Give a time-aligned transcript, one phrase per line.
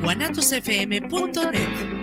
[0.01, 2.02] guanatosfm.net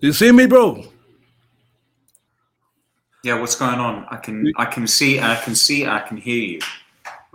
[0.00, 0.84] You see me, bro?
[3.24, 4.06] Yeah, what's going on?
[4.10, 6.60] I can I can see I can see I can hear you.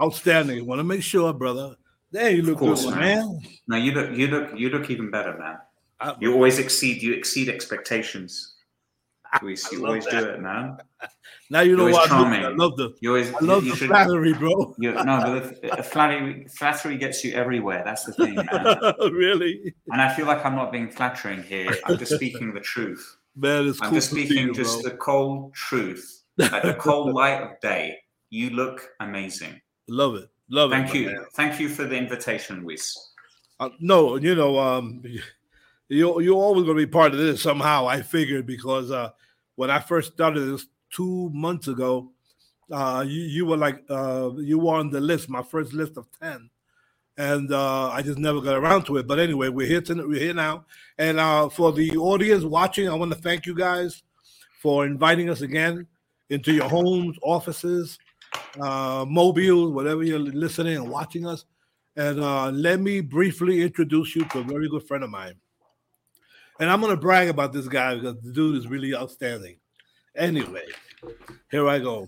[0.01, 0.65] Outstanding.
[0.65, 1.75] Want to make sure, brother.
[2.11, 3.27] There you look course, good, man.
[3.27, 3.39] man.
[3.67, 5.57] No, you look you look you look even better, man.
[5.99, 8.53] I- You always exceed you exceed expectations.
[9.41, 10.77] Luis, you always do it, man.
[11.53, 12.45] Now you know what always I.
[12.45, 14.73] I love the You always I love you the should- flattery, bro.
[14.79, 17.83] You, no, but flattery flattery gets you everywhere.
[17.85, 18.35] That's the thing,
[19.13, 21.69] really, And I feel like I'm not being flattering here.
[21.85, 23.17] I'm just speaking the truth.
[23.35, 23.67] man.
[23.67, 24.89] It's I'm cool just speaking you, just bro.
[24.89, 26.23] the cold truth.
[26.41, 27.99] At the cold light of day,
[28.31, 29.61] you look amazing.
[29.87, 30.75] Love it, love it.
[30.75, 31.05] Thank you.
[31.05, 31.25] man.
[31.35, 32.97] Thank you for the invitation, Wiz.
[33.59, 35.03] Uh, no, you know, um,
[35.87, 37.85] you you're always going to be part of this somehow.
[37.87, 39.11] I figured because uh,
[39.55, 42.11] when I first started this two months ago,
[42.71, 46.07] uh, you you were like uh, you were on the list, my first list of
[46.21, 46.49] ten,
[47.17, 49.07] and uh, I just never got around to it.
[49.07, 50.07] But anyway, we're here tonight.
[50.07, 50.65] We're here now,
[50.97, 54.03] and uh, for the audience watching, I want to thank you guys
[54.61, 55.87] for inviting us again
[56.29, 57.99] into your homes, offices,
[58.61, 61.45] uh, mobiles, whatever you're listening and watching us.
[61.95, 65.35] And uh, let me briefly introduce you to a very good friend of mine.
[66.59, 69.57] And I'm going to brag about this guy because the dude is really outstanding.
[70.15, 70.65] Anyway,
[71.49, 72.07] here I go.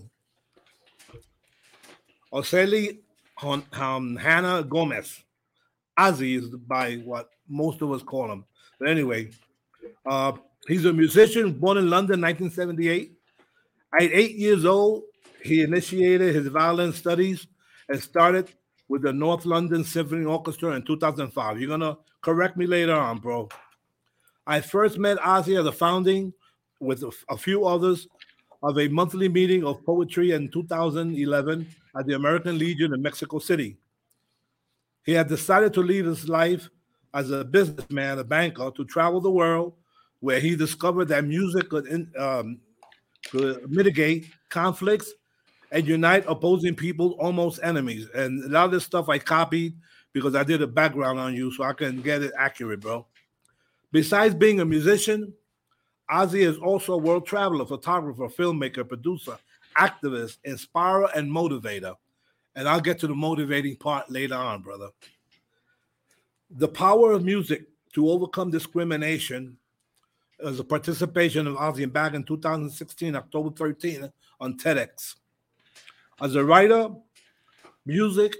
[2.32, 2.98] Oseli
[3.42, 5.22] um, Hannah Gomez.
[5.98, 8.44] Ozzy is by what most of us call him.
[8.78, 9.30] But anyway,
[10.04, 10.32] uh,
[10.68, 13.12] he's a musician born in London, 1978.
[13.98, 15.04] At eight years old,
[15.42, 17.46] he initiated his violin studies
[17.88, 18.52] and started
[18.88, 21.58] with the North London Symphony Orchestra in 2005.
[21.58, 23.48] You're gonna correct me later on, bro.
[24.46, 26.32] I first met Ozzy at the founding
[26.80, 28.08] with a, few others
[28.62, 31.66] of a monthly meeting of poetry in 2011
[31.98, 33.76] at the American Legion in Mexico City.
[35.04, 36.68] He had decided to lead his life
[37.14, 39.72] as a businessman, a banker, to travel the world,
[40.20, 42.58] where he discovered that music could, in, um,
[43.30, 45.12] could mitigate conflicts
[45.70, 48.08] and unite opposing people, almost enemies.
[48.14, 49.74] And a lot of this stuff I copied
[50.12, 53.06] because I did a background on you so I can get it accurate, bro.
[53.92, 55.32] Besides being a musician,
[56.10, 59.38] Ozzy is also a world traveler, photographer, filmmaker, producer,
[59.76, 61.94] activist, inspirer, and motivator.
[62.54, 64.88] And I'll get to the motivating part later on, brother.
[66.50, 69.56] The power of music to overcome discrimination
[70.44, 75.16] as a participation of Ozzy and back in 2016, October 13, on TEDx.
[76.20, 76.88] As a writer,
[77.84, 78.36] music,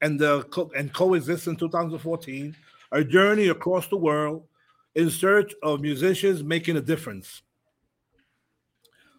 [0.00, 2.56] and the co- and coexist in 2014,
[2.90, 4.44] a journey across the world
[4.94, 7.42] in search of musicians making a difference.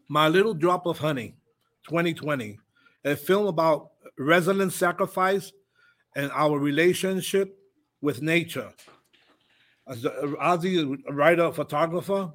[0.07, 1.35] My Little Drop of Honey,
[1.87, 2.59] 2020,
[3.05, 5.51] a film about resilient sacrifice
[6.15, 7.57] and our relationship
[8.01, 8.71] with nature.
[9.87, 12.31] As a, Ozzy writer, photographer,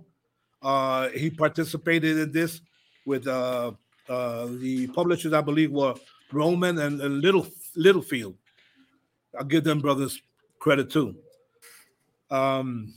[0.63, 2.61] uh, he participated in this
[3.07, 3.73] with uh,
[4.09, 5.95] uh, the publishers, I believe, were
[6.33, 7.47] Rowman and, and Little
[7.77, 8.35] Littlefield.
[9.39, 10.21] I'll give them brothers
[10.59, 11.17] credit too.
[12.31, 12.93] Um,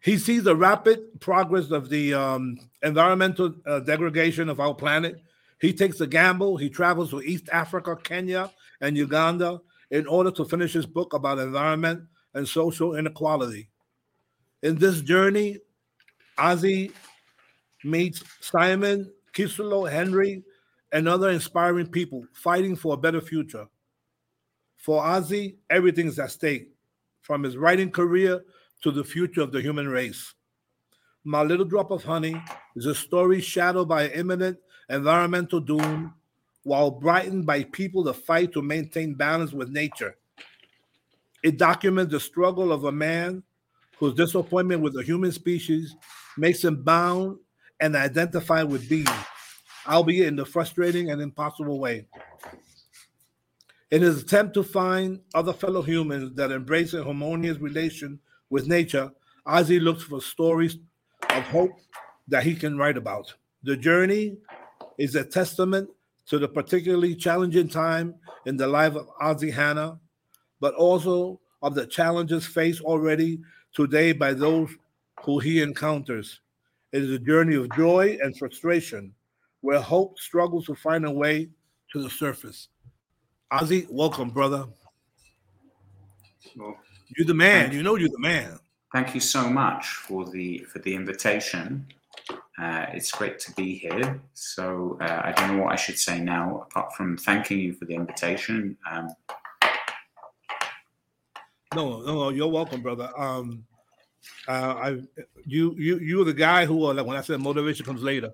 [0.00, 5.22] he sees the rapid progress of the um, environmental uh, degradation of our planet.
[5.60, 6.56] He takes a gamble.
[6.56, 8.50] He travels to East Africa, Kenya,
[8.80, 9.60] and Uganda
[9.90, 12.02] in order to finish his book about environment
[12.32, 13.68] and social inequality.
[14.62, 15.58] In this journey,
[16.38, 16.92] Ozzy
[17.84, 20.42] meets Simon Kiselo Henry
[20.92, 23.66] and other inspiring people fighting for a better future.
[24.78, 26.70] For Ozzy, everything is at stake,
[27.20, 28.42] from his writing career
[28.82, 30.34] to the future of the human race.
[31.24, 32.40] My Little Drop of Honey
[32.76, 36.14] is a story shadowed by imminent environmental doom
[36.62, 40.16] while brightened by people that fight to maintain balance with nature.
[41.42, 43.42] It documents the struggle of a man
[43.98, 45.94] whose disappointment with the human species
[46.36, 47.38] makes him bound
[47.80, 49.06] and identified with being,
[49.86, 52.06] albeit in the frustrating and impossible way.
[53.90, 59.10] In his attempt to find other fellow humans that embrace a harmonious relation with nature,
[59.46, 60.76] Ozzy looks for stories
[61.30, 61.72] of hope
[62.28, 63.32] that he can write about.
[63.62, 64.36] The journey
[64.98, 65.88] is a testament
[66.26, 68.14] to the particularly challenging time
[68.46, 69.98] in the life of Ozzy Hanna,
[70.60, 73.40] but also of the challenges faced already
[73.74, 74.70] today by those
[75.22, 76.40] who he encounters.
[76.92, 79.14] It is a journey of joy and frustration
[79.60, 81.48] where hope struggles to find a way
[81.92, 82.68] to the surface.
[83.52, 84.66] Ozzy, welcome, brother.
[86.56, 86.76] Well,
[87.16, 87.72] You're the man.
[87.72, 88.58] You know you're the man.
[88.92, 91.86] thank you so much for the for the invitation.
[92.58, 94.20] Uh, it's great to be here.
[94.34, 97.86] So uh, I don't know what I should say now, apart from thanking you for
[97.86, 98.76] the invitation.
[98.90, 99.14] Um,
[101.74, 103.10] No, no, no, you're welcome, brother.
[103.16, 103.64] Um,
[104.48, 104.88] uh, I,
[105.46, 108.32] you, you, you were the guy who, uh, like when I said motivation comes later,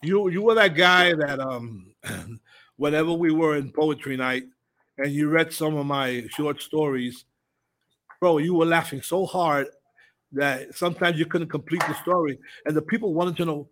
[0.00, 1.92] you, you were that guy that, um,
[2.76, 4.44] whenever we were in poetry night,
[4.96, 7.26] and you read some of my short stories,
[8.22, 9.66] bro, you were laughing so hard
[10.30, 13.68] that sometimes you couldn't complete the story, and the people wanted to know,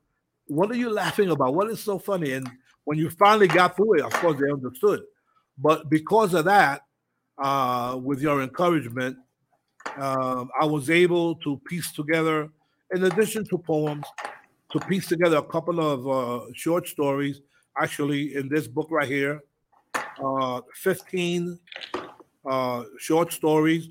[0.49, 1.55] what are you laughing about?
[1.55, 2.32] What is so funny?
[2.32, 2.50] And
[2.82, 5.02] when you finally got through it, of course they understood,
[5.56, 6.82] but because of that,
[7.41, 9.17] uh, with your encouragement,
[9.97, 12.49] um, I was able to piece together,
[12.93, 14.05] in addition to poems,
[14.73, 17.41] to piece together a couple of uh, short stories.
[17.81, 19.43] Actually, in this book right here,
[19.94, 21.56] uh, 15
[22.50, 23.88] uh, short stories,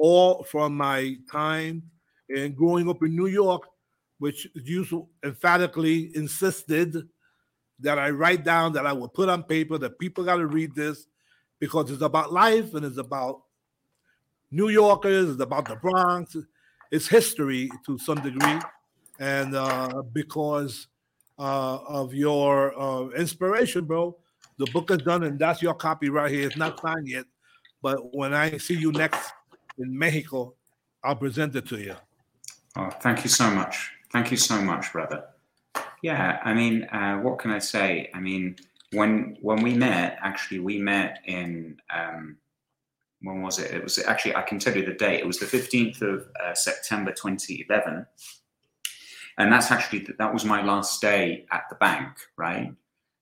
[0.00, 1.82] all from my time
[2.30, 3.64] and growing up in New York,
[4.18, 6.96] which used to emphatically insisted
[7.80, 10.74] that I write down, that I would put on paper, that people got to read
[10.74, 11.06] this
[11.58, 13.42] because it's about life and it's about
[14.50, 16.34] New Yorkers, it's about the Bronx,
[16.90, 18.58] it's history to some degree,
[19.18, 20.88] and uh, because
[21.38, 24.16] uh, of your uh, inspiration, bro,
[24.56, 26.46] the book is done, and that's your copy right here.
[26.46, 27.26] It's not signed yet,
[27.82, 29.32] but when I see you next
[29.78, 30.54] in Mexico,
[31.02, 31.96] I'll present it to you.
[32.76, 33.90] oh, thank you so much.
[34.12, 35.24] Thank you so much, brother.
[36.02, 38.10] Yeah, I mean, uh, what can I say?
[38.14, 38.56] I mean,
[38.92, 42.38] when when we met, actually, we met in um,
[43.22, 43.70] when was it?
[43.70, 45.20] It was actually I can tell you the date.
[45.20, 48.06] It was the fifteenth of uh, September, twenty eleven,
[49.38, 52.72] and that's actually that was my last day at the bank, right?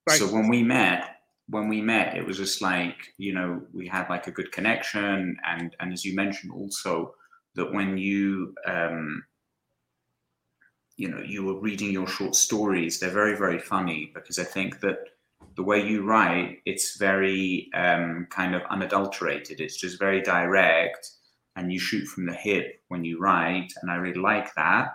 [0.09, 0.19] Right.
[0.19, 1.18] So when we met,
[1.49, 5.37] when we met, it was just like you know we had like a good connection,
[5.47, 7.15] and and as you mentioned also
[7.55, 9.25] that when you um,
[10.97, 14.81] you know you were reading your short stories, they're very very funny because I think
[14.81, 14.99] that
[15.56, 19.61] the way you write, it's very um, kind of unadulterated.
[19.61, 21.11] It's just very direct,
[21.56, 24.89] and you shoot from the hip when you write, and I really like that.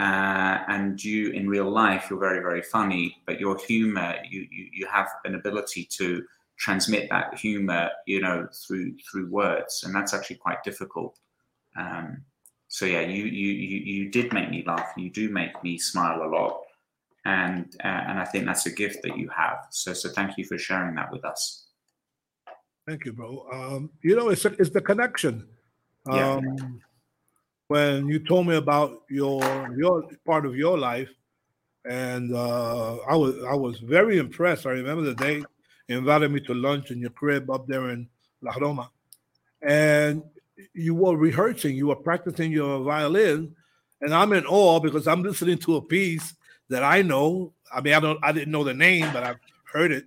[0.00, 4.68] Uh, and you, in real life, you're very, very funny, but your humor, you, you,
[4.72, 6.24] you have an ability to
[6.58, 11.18] transmit that humor, you know, through through words, and that's actually quite difficult.
[11.76, 12.22] Um,
[12.68, 14.88] so yeah, you you you you did make me laugh.
[14.96, 16.62] You do make me smile a lot
[17.24, 19.66] and uh, and I think that's a gift that you have.
[19.70, 21.66] So so thank you for sharing that with us.
[22.86, 23.46] Thank you, bro.
[23.52, 25.46] Um, you know, it's it's the connection.
[26.10, 26.40] Yeah.
[27.70, 29.40] When you told me about your
[29.78, 31.08] your part of your life,
[31.84, 34.66] and uh, I was I was very impressed.
[34.66, 35.44] I remember the day
[35.86, 38.08] you invited me to lunch in your crib up there in
[38.42, 38.90] La Roma,
[39.62, 40.20] and
[40.74, 43.54] you were rehearsing, you were practicing your violin,
[44.00, 46.34] and I'm in awe because I'm listening to a piece
[46.70, 47.52] that I know.
[47.72, 49.38] I mean, I don't, I didn't know the name, but I've
[49.72, 50.06] heard it.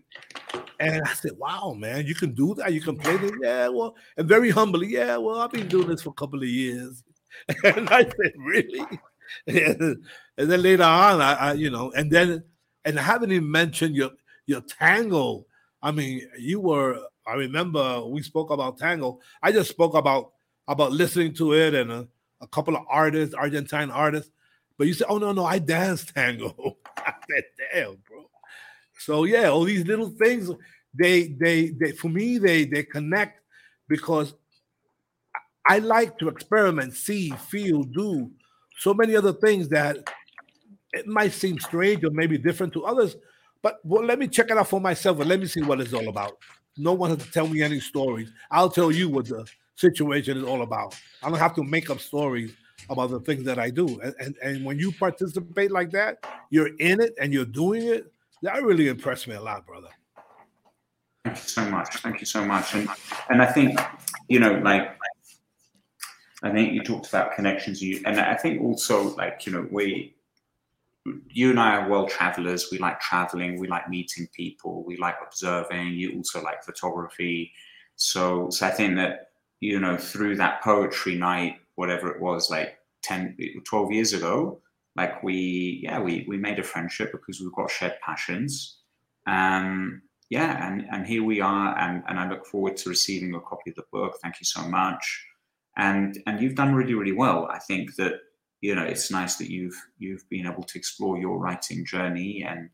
[0.82, 2.74] And I said, "Wow, man, you can do that.
[2.74, 6.02] You can play this." Yeah, well, and very humbly, yeah, well, I've been doing this
[6.02, 7.02] for a couple of years.
[7.64, 8.86] And I said, "Really?"
[9.48, 9.98] And,
[10.38, 12.44] then later on, I, I, you know, and then,
[12.86, 14.12] and I haven't even mentioned your
[14.46, 15.46] your tango.
[15.82, 17.00] I mean, you were.
[17.26, 19.20] I remember we spoke about tango.
[19.42, 20.32] I just spoke about
[20.68, 22.08] about listening to it and a,
[22.42, 24.32] a couple of artists, Argentine artists.
[24.78, 28.30] But you said, "Oh no, no, I dance tango." I said, "Damn, bro."
[29.00, 30.50] So yeah, all these little things,
[30.94, 33.42] they they they for me they they connect
[33.88, 34.34] because
[35.68, 38.32] I like to experiment, see, feel, do
[38.78, 39.98] so many other things that
[40.92, 43.16] it might seem strange or maybe different to others,
[43.62, 45.94] but well, let me check it out for myself and let me see what it's
[45.94, 46.38] all about.
[46.78, 48.32] No one has to tell me any stories.
[48.52, 50.96] I'll tell you what the situation is all about.
[51.22, 52.54] I don't have to make up stories
[52.90, 54.00] about the things that I do.
[54.02, 58.12] And, and, and when you participate like that, you're in it and you're doing it.
[58.42, 59.90] That really impressed me a lot, brother.
[61.24, 61.96] Thank you so much.
[61.98, 62.74] Thank you so much.
[62.74, 62.90] And
[63.30, 63.80] and I think
[64.28, 64.98] you know, like
[66.44, 67.82] I think you talked about connections.
[67.82, 70.14] You and I think also like you know we
[71.30, 72.70] you and I are world travelers.
[72.72, 73.60] We like traveling.
[73.60, 74.84] We like meeting people.
[74.86, 75.94] We like observing.
[75.94, 77.52] You also like photography.
[77.96, 82.78] So, so I think that you know through that poetry night, whatever it was, like
[83.04, 84.60] 10, 12 years ago,
[84.96, 88.80] like we yeah we we made a friendship because we've got shared passions.
[89.28, 93.42] Um, yeah, and and here we are, and and I look forward to receiving a
[93.42, 94.18] copy of the book.
[94.22, 95.26] Thank you so much.
[95.78, 97.48] And and you've done really really well.
[97.52, 98.14] I think that
[98.62, 102.70] you know it's nice that you've you've been able to explore your writing journey and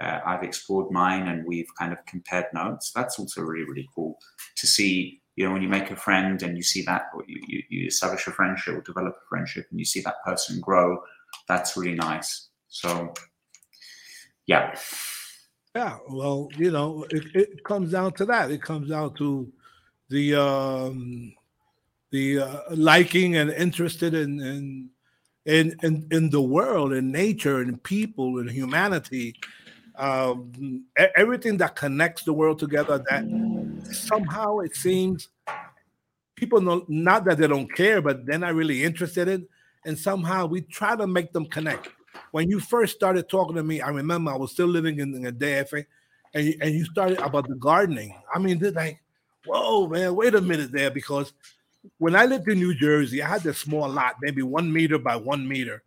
[0.00, 2.92] uh, I've explored mine and we've kind of compared notes.
[2.94, 4.18] That's also really really cool
[4.56, 5.20] to see.
[5.36, 8.26] You know, when you make a friend and you see that, you, you, you establish
[8.26, 11.02] a friendship or develop a friendship, and you see that person grow,
[11.48, 12.50] that's really nice.
[12.68, 13.14] So,
[14.46, 14.74] yeah.
[15.74, 18.50] Yeah, well, you know, it, it comes down to that.
[18.50, 19.50] It comes down to
[20.10, 21.32] the um,
[22.12, 24.90] the uh, liking and interested in, in
[25.44, 29.34] in in in the world, in nature, and people, and humanity,
[29.96, 30.84] um,
[31.16, 33.02] everything that connects the world together.
[33.10, 33.24] That
[33.90, 35.28] somehow it seems
[36.36, 39.48] people know not that they don't care, but they're not really interested in,
[39.84, 41.88] and somehow we try to make them connect.
[42.30, 45.26] When you first started talking to me, I remember I was still living in, in
[45.26, 45.84] a DF,
[46.34, 48.14] and you, and you started about the gardening.
[48.34, 49.00] I mean, they're like,
[49.46, 51.32] whoa, man, wait a minute there, because
[51.98, 55.16] when I lived in New Jersey, I had this small lot, maybe one meter by
[55.16, 55.82] one meter,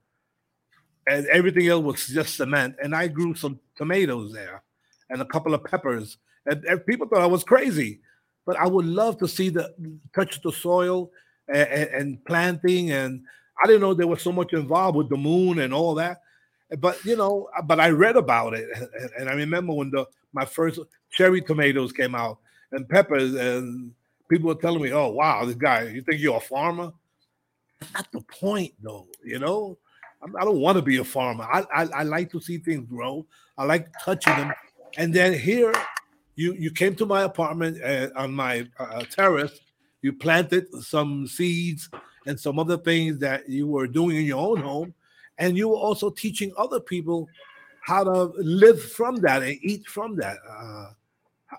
[1.08, 2.75] and everything else was just cement.
[2.82, 4.64] And I grew some tomatoes there
[5.10, 6.18] and a couple of peppers.
[6.46, 8.00] And, and people thought I was crazy,
[8.46, 9.74] but I would love to see the
[10.14, 11.12] touch the soil
[11.48, 12.92] and, and, and planting.
[12.92, 13.24] And
[13.64, 16.22] I didn't know there was so much involved with the moon and all that.
[16.80, 20.46] But you know, but I read about it, and, and I remember when the my
[20.46, 20.80] first
[21.12, 22.40] cherry tomatoes came out
[22.72, 23.94] and peppers and
[24.29, 26.91] people are telling me, "Oh, wow, this guy, you think you're a farmer?"
[27.79, 29.08] That's not the point, though.
[29.24, 29.77] You know,
[30.39, 31.44] I don't want to be a farmer.
[31.44, 33.25] I, I, I like to see things grow.
[33.58, 34.53] I like touching them.
[34.98, 35.74] And then here,
[36.36, 39.60] you you came to my apartment uh, on my uh, terrace.
[40.01, 41.89] You planted some seeds
[42.27, 44.94] and some other things that you were doing in your own home,
[45.38, 47.27] and you were also teaching other people
[47.82, 50.38] how to live from that and eat from that.
[50.50, 50.91] Uh,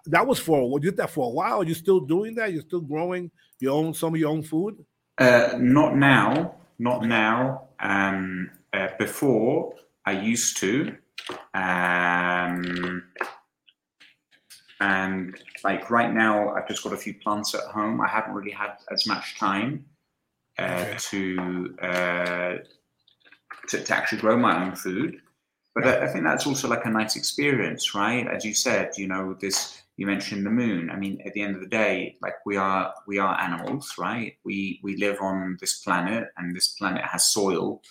[0.06, 1.60] that was for you did that for a while.
[1.60, 2.52] Are you still doing that?
[2.52, 4.84] You're still growing your own some of your own food?
[5.18, 7.68] Uh, not now, not now.
[7.80, 9.74] Um, uh, before
[10.04, 10.96] I used to,
[11.54, 13.02] um,
[14.80, 18.00] and like right now, I've just got a few plants at home.
[18.00, 19.86] I haven't really had as much time
[20.58, 20.96] uh, okay.
[20.98, 22.54] to, uh,
[23.68, 25.20] to to actually grow my own food.
[25.76, 28.26] But I, I think that's also like a nice experience, right?
[28.26, 30.90] As you said, you know, this you mentioned the moon.
[30.90, 34.36] I mean at the end of the day like we are we are animals right?
[34.44, 37.82] We we live on this planet and this planet has soil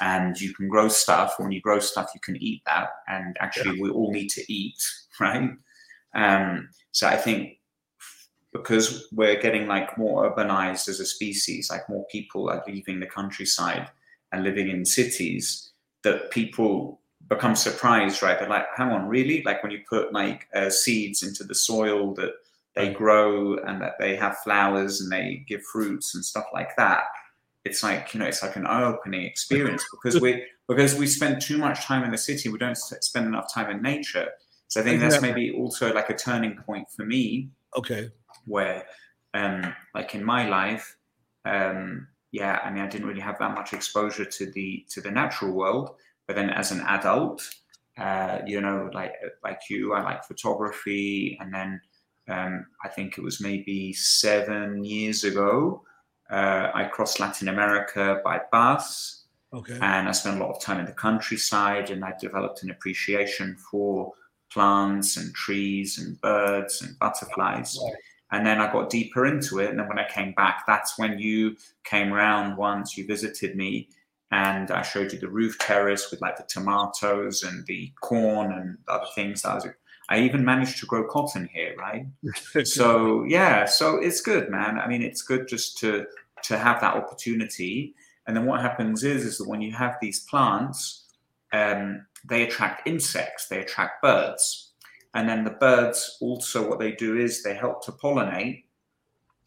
[0.00, 1.34] and you can grow stuff.
[1.38, 3.82] When you grow stuff you can eat that and actually yeah.
[3.82, 4.82] we all need to eat
[5.20, 5.50] right?
[6.14, 7.58] Um so i think
[8.52, 13.06] because we're getting like more urbanized as a species like more people are leaving the
[13.06, 13.90] countryside
[14.30, 15.72] and living in cities
[16.04, 18.38] that people become surprised, right?
[18.38, 19.42] They're like, hang on, really?
[19.42, 22.32] Like when you put like uh, seeds into the soil that
[22.74, 27.04] they grow and that they have flowers and they give fruits and stuff like that.
[27.64, 31.58] It's like you know, it's like an eye-opening experience because we because we spend too
[31.58, 34.28] much time in the city, we don't spend enough time in nature.
[34.68, 37.48] So I think that's maybe also like a turning point for me.
[37.76, 38.10] Okay.
[38.46, 38.84] Where,
[39.32, 40.96] um, like in my life,
[41.44, 45.10] um, yeah, I mean, I didn't really have that much exposure to the to the
[45.10, 45.94] natural world
[46.26, 47.48] but then as an adult,
[47.98, 51.80] uh, you know, like like you, I like photography, and then
[52.28, 55.82] um, I think it was maybe seven years ago,
[56.30, 59.20] uh, I crossed Latin America by bus.
[59.52, 59.78] Okay.
[59.80, 63.56] And I spent a lot of time in the countryside, and I developed an appreciation
[63.70, 64.12] for
[64.50, 67.78] plants and trees and birds and butterflies.
[67.80, 67.94] Right.
[68.32, 69.70] And then I got deeper into it.
[69.70, 73.88] And then when I came back, that's when you came around once, you visited me,
[74.34, 78.78] and I showed you the roof terrace with like the tomatoes and the corn and
[78.88, 79.44] other things.
[79.44, 79.68] I was,
[80.08, 82.06] I even managed to grow cotton here, right?
[82.64, 84.80] so yeah, so it's good, man.
[84.80, 86.06] I mean, it's good just to
[86.42, 87.94] to have that opportunity.
[88.26, 91.04] And then what happens is, is that when you have these plants,
[91.52, 94.72] um, they attract insects, they attract birds.
[95.14, 98.64] And then the birds also, what they do is they help to pollinate.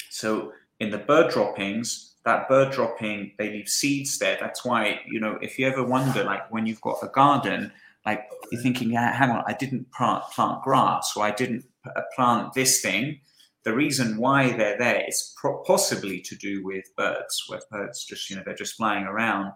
[0.10, 4.38] So in the bird droppings, that bird dropping, they leave seeds there.
[4.38, 7.72] That's why, you know, if you ever wonder, like when you've got a garden,
[8.06, 12.02] like you're thinking, yeah, hang on, I didn't plant, plant grass or I didn't uh,
[12.14, 13.22] plant this thing.
[13.64, 18.30] The reason why they're there is pro- possibly to do with birds, where birds just,
[18.30, 19.54] you know, they're just flying around.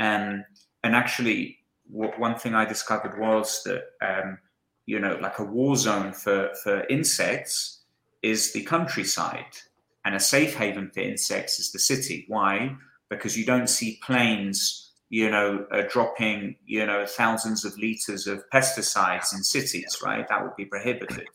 [0.00, 0.44] Um,
[0.82, 1.58] and actually,
[1.92, 4.38] w- one thing I discovered was that, um,
[4.86, 7.84] you know, like a war zone for, for insects
[8.22, 9.54] is the countryside,
[10.04, 12.24] and a safe haven for insects is the city.
[12.28, 12.76] Why?
[13.08, 18.44] Because you don't see planes, you know, uh, dropping, you know, thousands of liters of
[18.52, 20.26] pesticides in cities, right?
[20.28, 21.26] That would be prohibited.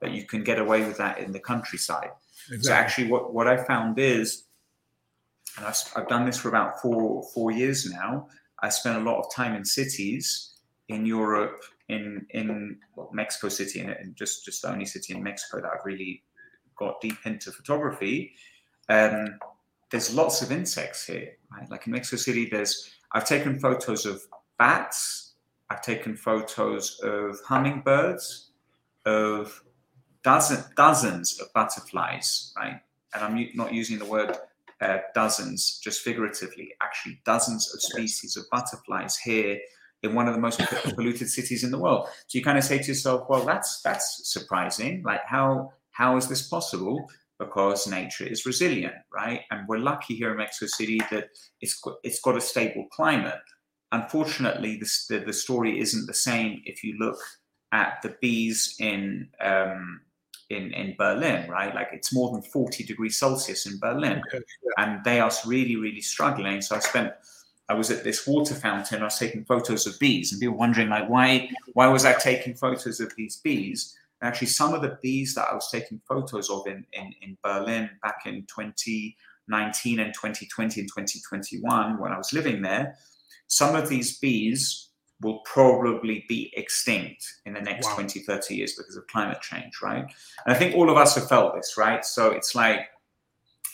[0.00, 2.10] But you can get away with that in the countryside.
[2.60, 4.44] So actually, what, what I found is,
[5.56, 8.28] and I've, I've done this for about four four years now.
[8.62, 10.54] I spent a lot of time in cities
[10.88, 15.22] in Europe, in in well, Mexico City, and, and just just the only city in
[15.22, 16.22] Mexico that I've really
[16.80, 18.32] got deep into photography.
[18.88, 19.38] Um,
[19.90, 21.70] there's lots of insects here, right?
[21.70, 24.22] Like in Mexico City, there's I've taken photos of
[24.58, 25.34] bats,
[25.68, 28.50] I've taken photos of hummingbirds,
[29.04, 29.62] of
[30.22, 32.80] dozen, dozens of butterflies, right?
[33.14, 34.36] And I'm not using the word
[34.80, 39.58] uh, dozens just figuratively, actually, dozens of species of butterflies here
[40.02, 40.58] in one of the most
[40.94, 42.08] polluted cities in the world.
[42.26, 45.02] So you kind of say to yourself, well, that's that's surprising.
[45.02, 47.10] Like how how is this possible?
[47.38, 49.42] Because nature is resilient, right?
[49.50, 51.28] And we're lucky here in Mexico City that
[51.60, 53.42] it's got, it's got a stable climate.
[53.92, 57.18] Unfortunately, this, the, the story isn't the same if you look
[57.72, 60.00] at the bees in um,
[60.48, 61.74] in in Berlin, right?
[61.74, 64.42] Like it's more than 40 degrees Celsius in Berlin, Okay,
[64.78, 66.60] and they are really really struggling.
[66.62, 67.12] So I spent
[67.68, 69.02] I was at this water fountain.
[69.02, 72.14] I was taking photos of bees, and people were wondering like why why was I
[72.14, 73.96] taking photos of these bees?
[74.22, 77.90] Actually, some of the bees that I was taking photos of in in, in Berlin
[78.02, 82.96] back in 2019 and 2020 and 2021 when I was living there,
[83.46, 87.96] some of these bees will probably be extinct in the next Wow.
[87.96, 90.04] 20, 30 years because of climate change, right?
[90.46, 92.04] And I think all of us have felt this, right?
[92.04, 92.88] So it's like,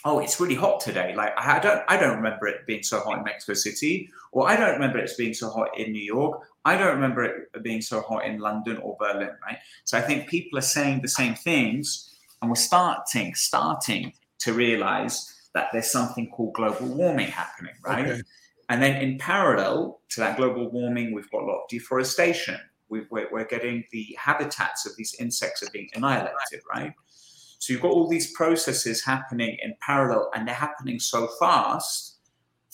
[0.03, 1.15] oh, it's really hot today.
[1.15, 4.55] Like I don't, I don't remember it being so hot in Mexico City, or I
[4.55, 6.41] don't remember it being so hot in New York.
[6.67, 9.57] I don't remember it being so hot in London or Berlin, right?
[9.85, 15.33] So I think people are saying the same things, and we're starting, starting to realize
[15.53, 18.05] that there's something called global warming happening, right?
[18.05, 18.21] Okay.
[18.67, 22.59] And then in parallel to that global warming, we've got a lot of deforestation.
[22.89, 26.91] We've, we're, we're getting the habitats of these insects are being annihilated, right?
[27.59, 32.17] So you've got all these processes happening in parallel, and they're happening so fast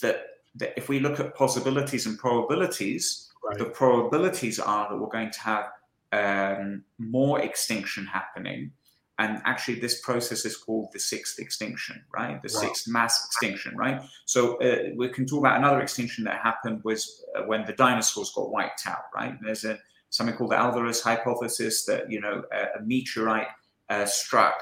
[0.01, 0.25] that,
[0.55, 3.57] that if we look at possibilities and probabilities, Right.
[3.57, 5.71] the probabilities are that we're going to have
[6.13, 8.71] um, more extinction happening.
[9.19, 12.41] And actually, this process is called the sixth extinction, right?
[12.41, 12.61] The Wow.
[12.61, 14.01] sixth mass extinction, right?
[14.25, 18.31] So uh, we can talk about another extinction that happened was uh, when the dinosaurs
[18.35, 19.35] got wiped out, right?
[19.41, 19.77] There's a
[20.09, 23.47] something called the Alvarez hypothesis that you know a, a meteorite
[23.89, 24.55] uh, struck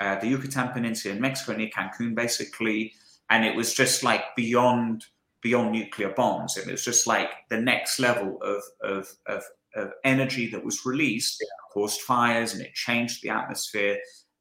[0.00, 2.92] uh, the Yucatan Peninsula in Mexico near Cancun, basically,
[3.28, 5.04] and it was just like beyond
[5.42, 6.56] beyond nuclear bombs.
[6.56, 9.42] It was just like the next level of of, of,
[9.74, 13.96] of energy that was released caused fires and it changed the atmosphere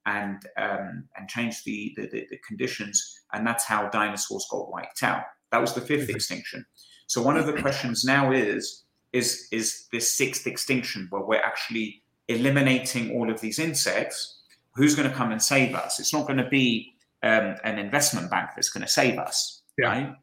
[0.06, 5.24] and um, and changed the, the, the, conditions and that's how dinosaurs got wiped out
[5.52, 6.16] that was the 5th Mhm.
[6.16, 6.66] extinction
[7.08, 12.02] so one of the questions now is is is this sixth extinction where we're actually
[12.30, 14.40] eliminating all of these insects
[14.76, 18.32] who's going to come and save us it's not going to be um, an investment
[18.32, 19.88] bank that's going to save us Yeah.
[19.88, 20.16] right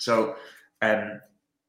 [0.00, 0.34] so
[0.82, 1.20] um,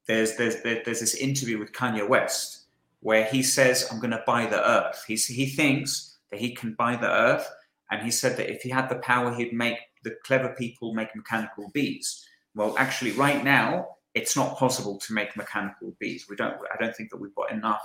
[0.08, 2.66] there's, there's there's this interview with Kanye West
[3.02, 6.74] where he says, "I'm going to buy the earth." He he thinks that he can
[6.74, 7.48] buy the earth,
[7.92, 11.16] and he said that if he had the power, he'd make the clever people make
[11.16, 12.26] mechanical bees.
[12.56, 16.26] Well, actually, right now, it's not possible to make mechanical bees.
[16.30, 16.56] We don't.
[16.74, 17.84] I don't think that we've got enough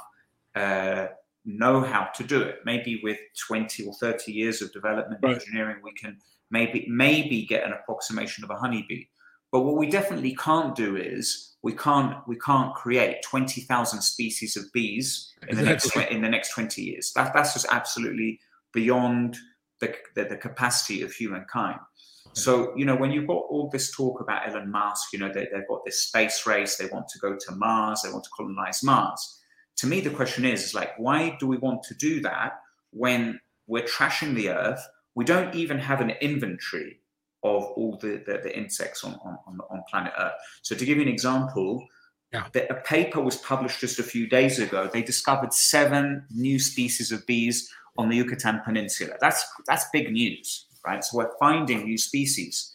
[0.55, 1.09] uh,
[1.45, 2.61] know-how to do it.
[2.65, 5.35] Maybe with 20 or 30 years of development Right.
[5.35, 6.19] engineering, we can
[6.51, 9.05] maybe maybe get an approximation of a honeybee.
[9.53, 14.57] But what we definitely can't do is we can't we can't create twenty thousand species
[14.57, 16.17] of bees in the next Exactly.
[16.17, 17.13] in the next twenty years.
[17.15, 18.41] That that's just absolutely
[18.73, 19.37] beyond
[19.81, 21.79] the, the, the capacity of humankind.
[22.33, 25.49] So you know when you've got all this talk about Elon Musk, you know they,
[25.53, 26.77] they've got this space race.
[26.77, 28.03] They want to go to Mars.
[28.03, 29.41] They want to colonize Mars.
[29.77, 33.41] To me, the question is, is like why do we want to do that when
[33.67, 34.87] we're trashing the Earth?
[35.15, 37.01] We don't even have an inventory
[37.43, 40.33] of all the, the, the insects on, on, on, planet Earth.
[40.63, 41.87] So to give you an example,
[42.33, 42.49] Yeah.
[42.53, 44.91] The, a paper was published just a few days ago.
[44.93, 49.15] They discovered seven new species of bees on the Yucatan Peninsula.
[49.21, 51.05] That's that's big news, right?
[51.05, 52.75] So we're finding new species.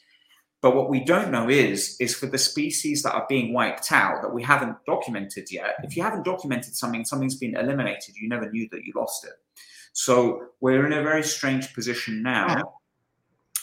[0.61, 4.21] But what we don't know is, is for the species that are being wiped out
[4.21, 8.49] that we haven't documented yet, if you haven't documented something, something's been eliminated, you never
[8.51, 9.33] knew that you lost it.
[9.93, 12.75] So we're in a very strange position now.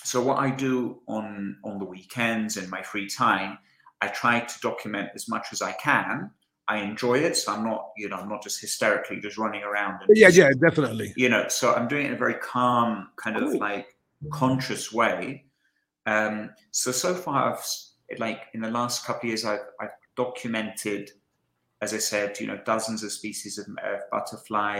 [0.08, 0.74] So what I do
[1.06, 3.58] on on the weekends and my free time,
[4.00, 6.30] I try to document as much as I can.
[6.66, 9.94] I enjoy it, so I'm not, you know, I'm not just hysterically just running around.
[10.02, 11.08] And Yeah, just- yeah, definitely.
[11.16, 13.58] you know so i'm doing it in a very calm kind of Cool.
[13.68, 13.86] like
[14.42, 15.44] conscious way
[16.06, 16.36] um
[16.80, 17.64] so so far i've
[18.26, 21.10] like in the last couple of years i've, I've documented
[21.84, 24.74] as i said you know dozens of species of, of butterfly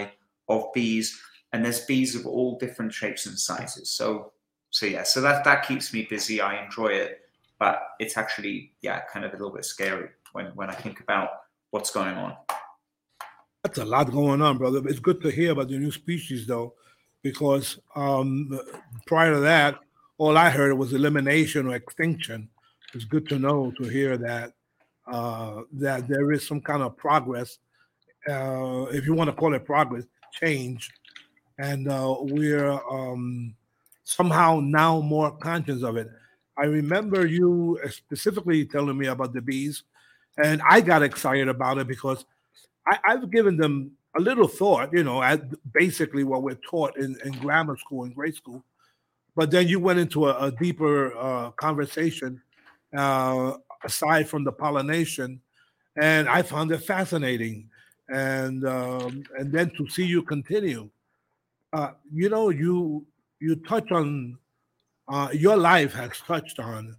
[0.49, 1.07] of bees
[1.53, 4.33] and there's bees of all different shapes and sizes so
[4.71, 7.21] so yeah so that that keeps me busy i enjoy it
[7.59, 11.31] but it's actually yeah kind of a little bit scary when when i think about
[11.71, 12.37] what's going on
[13.65, 14.81] That's a lot going on, brother.
[14.87, 16.75] It's good to hear about the new species, though,
[17.23, 18.59] because um,
[19.07, 19.79] prior to that,
[20.17, 22.49] all I heard was elimination or extinction.
[22.95, 24.53] It's good to know to hear that
[25.11, 27.59] uh, that there is some kind of progress,
[28.29, 30.91] uh, if you want to call it progress, change,
[31.59, 33.55] and uh, we're um,
[34.09, 36.09] somehow now more conscious of it.
[36.57, 39.83] I remember you specifically telling me about the bees,
[40.43, 42.25] and I got excited about it because
[42.87, 45.43] I, I've given them a little thought, you know, at
[45.75, 48.65] basically what we're taught in, in grammar school and grade school.
[49.37, 52.41] But then you went into a, a deeper uh, conversation
[52.97, 55.39] uh, aside from the pollination,
[56.01, 57.69] and I found it fascinating.
[58.09, 60.89] And um, and then to see you continue,
[61.75, 63.07] uh, you know, you
[63.41, 64.39] you touch on
[65.09, 66.97] uh, your life has touched on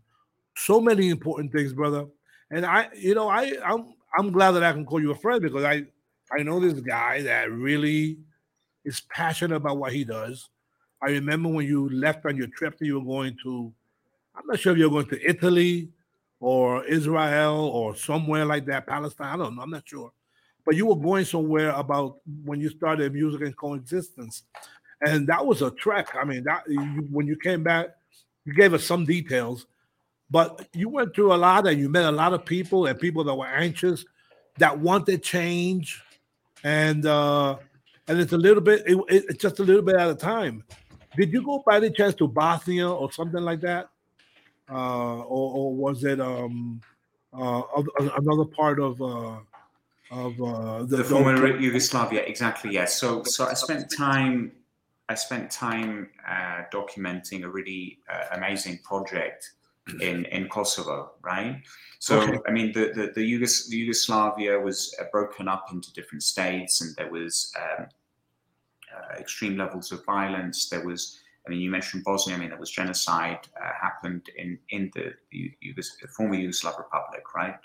[0.56, 2.06] so many important things, brother.
[2.52, 5.42] And I, you know, I I'm I'm glad that I can call you a friend
[5.42, 5.86] because I
[6.32, 8.18] I know this guy that really
[8.86, 10.50] is passionate about what he does.
[11.02, 13.72] I remember when you left on your trip that you were going to,
[14.36, 15.90] I'm not sure if you're going to Italy
[16.40, 19.28] or Israel or somewhere like that, Palestine.
[19.28, 19.62] I don't know.
[19.62, 20.12] I'm not sure.
[20.66, 24.44] But you were going somewhere about when you started music and coexistence.
[25.06, 26.16] And that was a trek.
[26.16, 27.88] I mean, that you, when you came back,
[28.46, 29.66] you gave us some details,
[30.30, 33.24] but you went through a lot and you met a lot of people and people
[33.24, 34.06] that were anxious
[34.58, 36.02] that wanted change
[36.66, 37.56] and uh
[38.10, 40.62] and it's a little bit it, it- it's just a little bit at a time
[41.16, 43.88] did you go by any chance to bosnia or something like that
[44.70, 46.82] uh or, or was it um
[47.34, 47.62] uh
[48.18, 49.38] another part of uh
[50.12, 52.72] of uh the, former Yugoslavia, exactly.
[52.74, 52.98] Yes.
[52.98, 54.52] So, so I spent time.
[55.10, 59.52] I spent time uh, documenting a really uh, amazing project
[60.02, 61.62] in in Kosovo, right?
[62.00, 62.38] So, Okay.
[62.48, 66.96] I mean, the the, the Yugos- Yugoslavia was uh, broken up into different states, and
[66.96, 67.88] there was um,
[68.96, 70.70] uh, extreme levels of violence.
[70.70, 72.36] There was, I mean, you mentioned Bosnia.
[72.36, 77.24] I mean, there was genocide uh, happened in in the, the Yugos- former Yugoslav Republic,
[77.36, 77.56] right?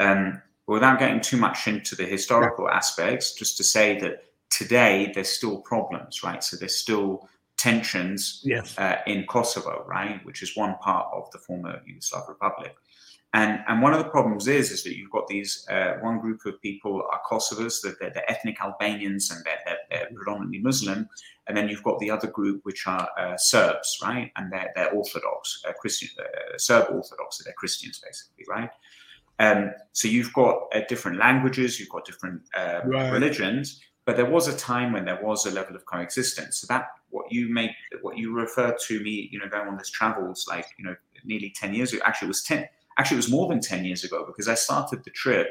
[0.00, 5.30] Um, without getting too much into the historical aspects, just to say that today there's
[5.30, 6.42] still problems, right?
[6.42, 11.38] So there's still tensions yes uh, in Kosovo, right, which is one part of the
[11.38, 12.74] former Yugoslav Republic.
[13.32, 16.44] And, and one of the problems is is that you've got these uh, one group
[16.46, 21.08] of people are Kosovars, that they're, they're ethnic Albanians and they're, they're, they're predominantly Muslim,
[21.46, 24.92] and then you've got the other group which are uh, Serbs, right, and they're, they're
[24.92, 28.70] Orthodox uh, Christian, uh, Serb Orthodox, so they're Christians basically, right.
[29.38, 33.10] Um, so you've got uh, different languages, you've got different uh, Right.
[33.12, 36.56] religions, but there was a time when there was a level of coexistence.
[36.56, 37.70] So that what you make,
[38.02, 41.54] what you refer to me, you know, going on this travels like you know nearly
[41.54, 42.02] ten years ago.
[42.04, 42.68] Actually, it was ten.
[42.98, 45.46] Actually, it was more than ten years ago because I started the trip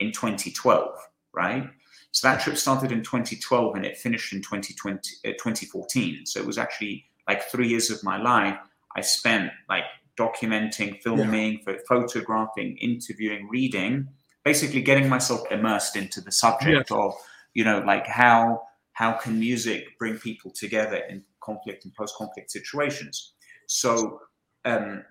[0.00, 0.90] in 2012,
[1.32, 1.66] right?
[2.10, 6.26] So that trip started in 2012 and it finished in 2020, uh, 2014.
[6.26, 8.58] So it was actually like three years of my life
[8.94, 9.84] I spent like
[10.18, 14.08] documenting, filming, pho- photographing, interviewing, reading,
[14.44, 17.14] basically getting myself immersed into the subject of,
[17.54, 18.62] you know, like how
[18.92, 23.32] how can music bring people together in conflict and post-conflict situations.
[23.66, 24.20] So,
[24.64, 25.04] um,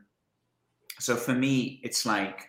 [0.99, 2.47] so for me, it's like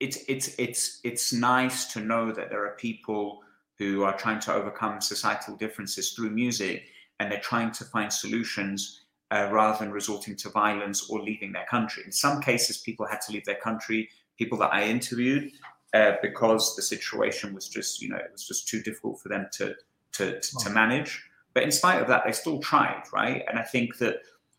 [0.00, 3.40] it's it's it's it's nice to know that there are people
[3.78, 6.84] who are trying to overcome societal differences through music
[7.18, 9.00] and they're trying to find solutions
[9.32, 12.02] uh, rather than resorting to violence or leaving their country.
[12.06, 14.08] In some cases, people had to leave their country.
[14.38, 15.50] People that I interviewed,
[15.94, 19.46] uh, because the situation was just, you know, it was just too difficult for them
[19.52, 19.74] to
[20.12, 21.22] to to, to manage.
[21.54, 23.42] But in spite of that, they still tried, right?
[23.48, 24.16] And I think that,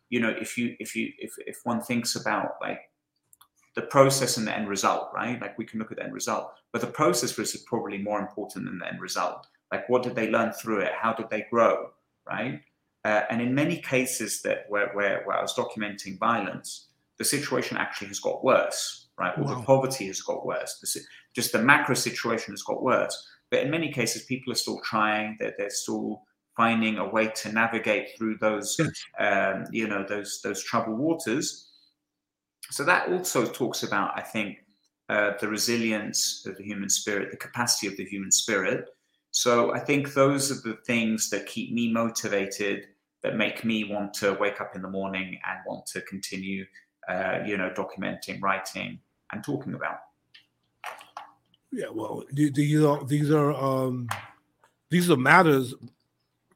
[0.09, 2.89] you know, if you if you if if one thinks about like
[3.75, 5.39] the process and the end result, right?
[5.41, 8.65] Like we can look at the end result, but the process was probably more important
[8.65, 9.47] than the end result.
[9.71, 10.93] Like what did they learn through it?
[10.97, 11.89] How did they grow,
[12.25, 12.61] right?
[13.03, 17.77] Uh, and in many cases that where, where, where I was documenting violence, the situation
[17.77, 19.37] actually has got worse, right?
[19.37, 19.55] Or Wow.
[19.55, 20.79] the poverty has got worse.
[20.79, 21.01] The,
[21.35, 23.15] just the macro situation has got worse.
[23.51, 25.37] But in many cases, people are still trying.
[25.39, 26.23] They're, they're still
[26.57, 28.79] finding a way to navigate through those,
[29.19, 31.69] um, you know, those those troubled waters.
[32.71, 34.57] So that also talks about, I think,
[35.09, 38.89] uh, the resilience of the human spirit, the capacity of the human spirit.
[39.31, 42.87] So I think those are the things that keep me motivated,
[43.21, 46.65] that make me want to wake up in the morning and want to continue,
[47.07, 48.99] uh, you know, documenting, writing,
[49.31, 49.99] and talking about.
[51.71, 54.07] Yeah, well, these are these are um,
[54.89, 55.73] these are matters.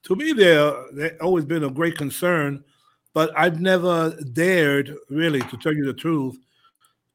[0.04, 2.64] To me, they're they've always been a great concern,
[3.14, 6.38] but I've never dared, really, to tell you the truth,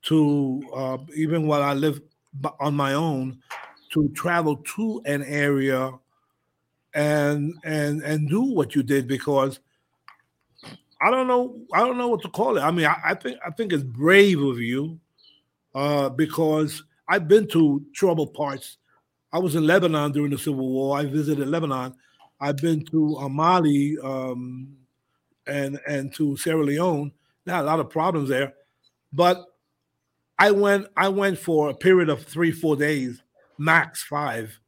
[0.02, 2.00] to uh, even while I live
[2.60, 3.38] on my own,
[3.92, 5.90] to travel to an area
[6.92, 9.60] and and and do what you did because
[11.00, 12.60] I don't know I don't know what to call it.
[12.60, 15.00] I mean, I, I think I think it's brave of you
[15.74, 18.78] uh, because I've been to troubled parts.
[19.32, 20.98] I was in Lebanon during the Civil War.
[20.98, 21.94] I visited Lebanon.
[22.40, 24.76] I've been to uh, Mali um,
[25.46, 27.12] and and to Sierra Leone.
[27.48, 28.54] Are a lot of problems there,
[29.12, 29.44] but
[30.38, 33.22] I went I went for a period of three four days,
[33.58, 34.58] max five.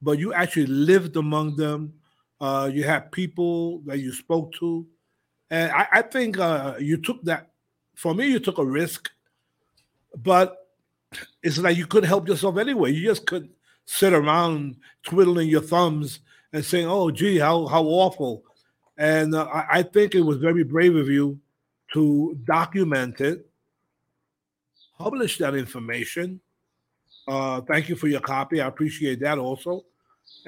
[0.00, 1.94] But you actually lived among them.
[2.40, 4.86] Uh, you had people that you spoke to,
[5.50, 7.50] and I, I think uh, you took that.
[7.94, 9.10] For me, you took a risk,
[10.16, 10.68] but
[11.42, 12.92] it's like you couldn't help yourself anyway.
[12.92, 13.52] You just couldn't
[13.84, 16.20] sit around twiddling your thumbs
[16.52, 18.44] and saying, "Oh, gee, how how awful."
[18.98, 21.38] And uh, I, I think it was very brave of you
[21.94, 23.46] to document it,
[24.98, 26.40] publish that information.
[27.28, 28.60] Uh, thank you for your copy.
[28.60, 29.84] I appreciate that also,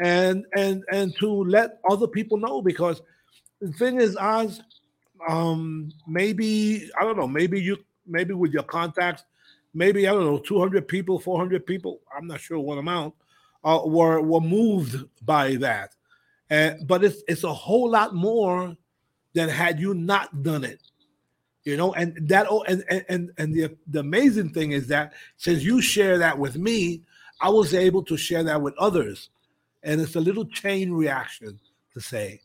[0.02, 3.02] and and and to let other people know because
[3.60, 4.60] the thing is, Oz,
[5.28, 9.24] um, maybe I don't know, maybe you maybe with your contacts
[9.74, 13.14] maybe I don't know, 200 people, 400 people, I'm not sure what amount,
[13.64, 15.94] uh, were were moved by that.
[16.50, 18.76] And but it's it's a whole lot more
[19.34, 20.80] than had you not done it.
[21.64, 25.14] You know, and that oh, and and and, and the, the amazing thing is that
[25.36, 27.02] since you share that with me,
[27.40, 29.30] I was able to share that with others.
[29.82, 31.58] And it's a little chain reaction
[31.92, 32.40] to say.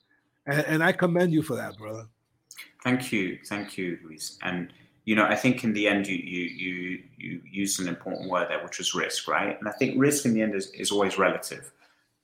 [0.46, 2.08] And, and I commend you for that, brother.
[2.84, 4.38] Thank you, thank you, Luis.
[4.42, 4.74] And
[5.10, 8.48] you know, I think in the end, you you you you used an important word
[8.48, 9.58] there, which was risk, right?
[9.60, 11.72] And I think risk in the end is, is always relative.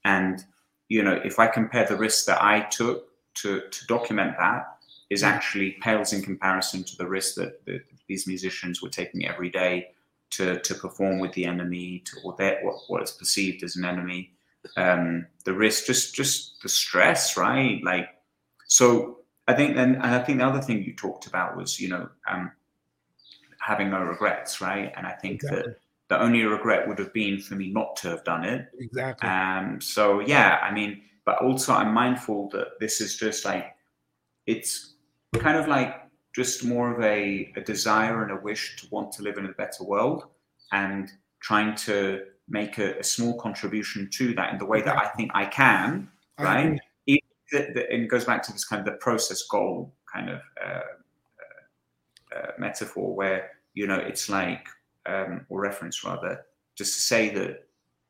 [0.04, 0.46] And
[0.88, 3.08] you know, if I compare the risk that I took
[3.42, 4.78] to to document that,
[5.10, 9.50] is actually pales in comparison to the risk that, that these musicians were taking every
[9.50, 9.88] day
[10.36, 13.86] to to perform with the enemy, to or their, what what is perceived as an
[13.86, 14.32] enemy.
[14.78, 17.84] Um, the risk, just just the stress, right?
[17.84, 18.10] Like,
[18.68, 21.90] so I think then, and I think the other thing you talked about was, you
[21.90, 22.52] know, um,
[23.66, 24.92] having no regrets, right?
[24.96, 25.62] And I think Exactly.
[25.64, 28.68] that the only regret would have been for me not to have done it.
[28.80, 29.28] Exactly.
[29.28, 33.76] Um, so yeah, I mean, but also I'm mindful that this is just like
[34.46, 34.94] it's
[35.40, 36.04] kind of like
[36.36, 39.54] just more of a, a desire and a wish to want to live in a
[39.54, 40.28] better world
[40.72, 45.08] and trying to make a, a small contribution to that in the way that I
[45.18, 46.66] think I can, right?
[47.08, 47.22] agree.
[47.52, 50.42] The- the- and it goes back to this kind of the process goal kind of
[50.64, 50.82] uh,
[52.36, 54.68] uh, metaphor where you know it's like
[55.06, 56.44] um, or reference rather
[56.76, 57.68] just to say that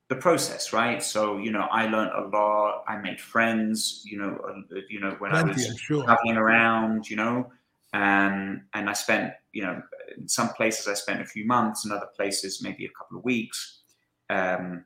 [0.08, 4.40] the process right so you know i learned a lot i made friends you know
[4.48, 6.04] uh, you know when i Plenty, was I'm sure.
[6.04, 7.52] traveling around you know
[7.94, 9.82] um, and i spent you know
[10.16, 13.26] in some places i spent a few months in other places maybe a couple of
[13.26, 13.80] weeks
[14.30, 14.86] um,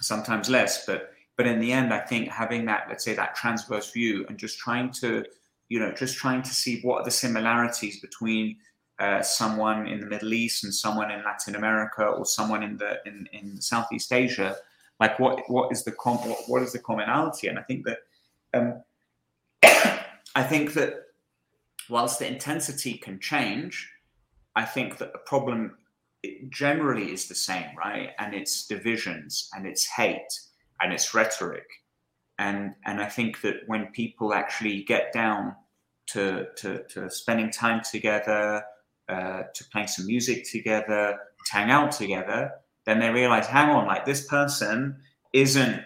[0.00, 3.90] sometimes less but but in the end i think having that let's say that transverse
[3.90, 5.24] view and just trying to
[5.68, 8.56] you know just trying to see what are the similarities between
[9.00, 12.98] uh, someone in the middle east and someone in latin america or someone in the
[13.06, 14.56] in, in southeast asia
[15.00, 17.48] like what what is the com- what, what is the commonality?
[17.48, 17.98] And i think that
[18.54, 18.82] um,
[20.34, 21.04] i think that
[21.88, 23.88] whilst the intensity can change
[24.56, 25.76] i think that the problem
[26.48, 28.10] generally is the same right?
[28.18, 30.40] And it's divisions and it's hate
[30.80, 31.66] and it's rhetoric.
[32.38, 35.54] And and I think that when people actually get down
[36.08, 38.62] to to, to spending time together,
[39.08, 42.52] uh, to play some music together, to hang out together,
[42.84, 44.96] then they realize, hang on, like this person
[45.32, 45.82] isn't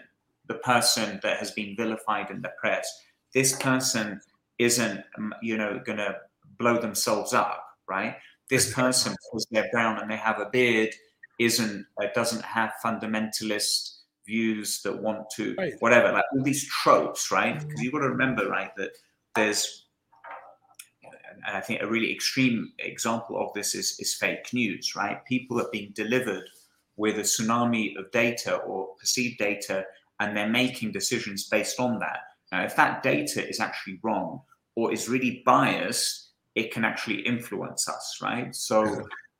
[0.47, 2.89] the person that has been vilified in the press.
[3.35, 4.21] This person
[4.59, 6.17] isn't, um, you know, going to
[6.59, 8.17] blow themselves up, right?
[8.51, 10.91] this person because they're brown and they have a beard
[11.39, 15.73] isn't uh, doesn't have fundamentalist views that want to Right.
[15.81, 18.91] whatever like all these tropes right because you've got to remember right that
[19.35, 19.87] there's
[21.47, 25.25] and I think a really extreme example of this is, is fake news, right?
[25.25, 26.45] People are being delivered
[26.97, 29.85] with a tsunami of data or perceived data,
[30.21, 32.19] and they're making decisions based on that.
[32.51, 34.43] Now, if that data is actually wrong
[34.77, 38.55] or is really biased, it can actually influence us, right?
[38.55, 38.85] So,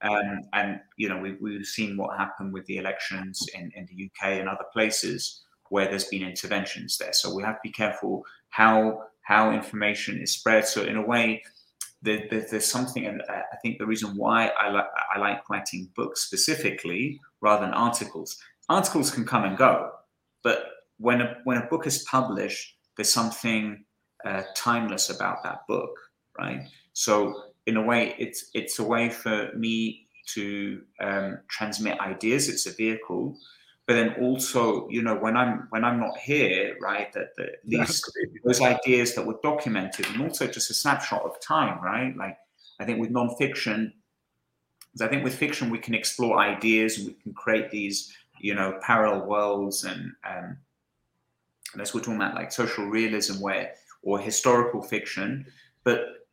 [0.01, 4.07] um, and you know, we, we've seen what happened with the elections in, in the
[4.07, 7.13] UK and other places where there's been interventions there.
[7.13, 10.67] So we have to be careful how how information is spread.
[10.67, 11.43] So in a way,
[12.03, 15.89] there, there, there's something, and I think the reason why I like I like writing
[15.95, 18.37] books specifically rather than articles.
[18.69, 19.91] Articles can come and go,
[20.43, 20.67] but
[20.99, 23.85] when a when a book is published, there's something
[24.25, 25.91] uh, timeless about that book,
[26.39, 26.67] right?
[26.93, 27.35] So
[27.67, 32.49] in a way, it's it's a way for me to um, transmit ideas.
[32.49, 33.37] It's a vehicle,
[33.87, 38.03] but then also, you know, when I'm when I'm not here, right, that, that these
[38.45, 42.17] those ideas that were documented, and also just a snapshot of time, right?
[42.17, 42.39] Like
[42.79, 43.93] I think with nonfiction,
[45.01, 48.79] I think with fiction we can explore ideas and we can create these, you know,
[48.83, 50.59] parallel worlds and um,
[51.75, 55.47] unless we're talking about like social realism where or historical fiction,
[55.85, 56.27] but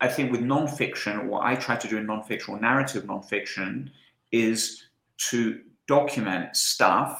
[0.00, 3.90] I think with nonfiction, what I try to do in nonfiction or narrative nonfiction
[4.32, 4.84] is
[5.30, 5.60] to
[5.96, 7.12] document stuff,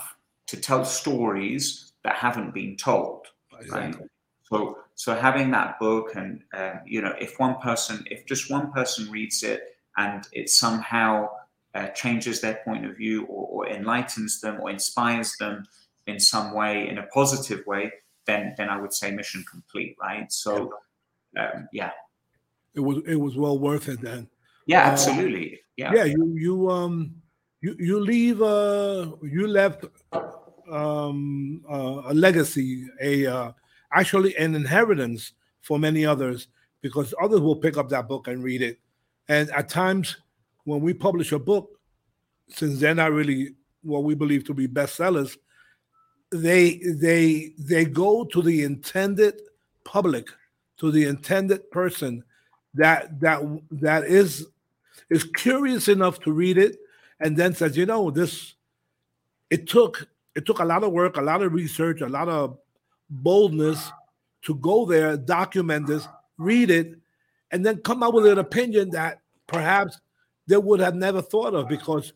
[0.50, 3.26] to tell stories that haven't been told.
[3.60, 4.06] Exactly.
[4.48, 6.30] So, so having that book, and
[6.60, 9.60] um, you know, if one person, if just one person reads it,
[9.96, 11.10] and it somehow
[11.76, 15.56] uh, changes their point of view, or, or enlightens them, or inspires them
[16.06, 17.84] in some way, in a positive way,
[18.26, 20.30] then then I would say mission complete, right?
[20.32, 20.52] So,
[21.38, 21.92] um, yeah,
[22.74, 24.22] It was it was well worth it then.
[24.66, 26.96] yeah, Uh, absolutely, yeah, yeah you you um
[27.60, 29.84] you you leave uh you left
[30.70, 33.52] um uh, a legacy a uh,
[33.92, 36.48] actually an inheritance for many others
[36.80, 38.78] because others will pick up that book and read it.
[39.28, 40.16] And at times
[40.64, 41.78] when we publish a book
[42.48, 45.36] since they're not really what we believe to be bestsellers
[46.32, 49.40] they they they go to the intended
[49.84, 50.28] public
[50.78, 52.22] to the intended person
[52.74, 54.46] that that that is
[55.10, 56.76] is curious enough to read it
[57.20, 58.54] and then says you know this
[59.50, 62.58] it took it took a lot of work a lot of research a lot of
[63.08, 63.90] boldness
[64.42, 66.06] to go there document this
[66.38, 66.94] read it
[67.50, 69.98] and then come up with an opinion that perhaps
[70.46, 72.12] they would have never thought of because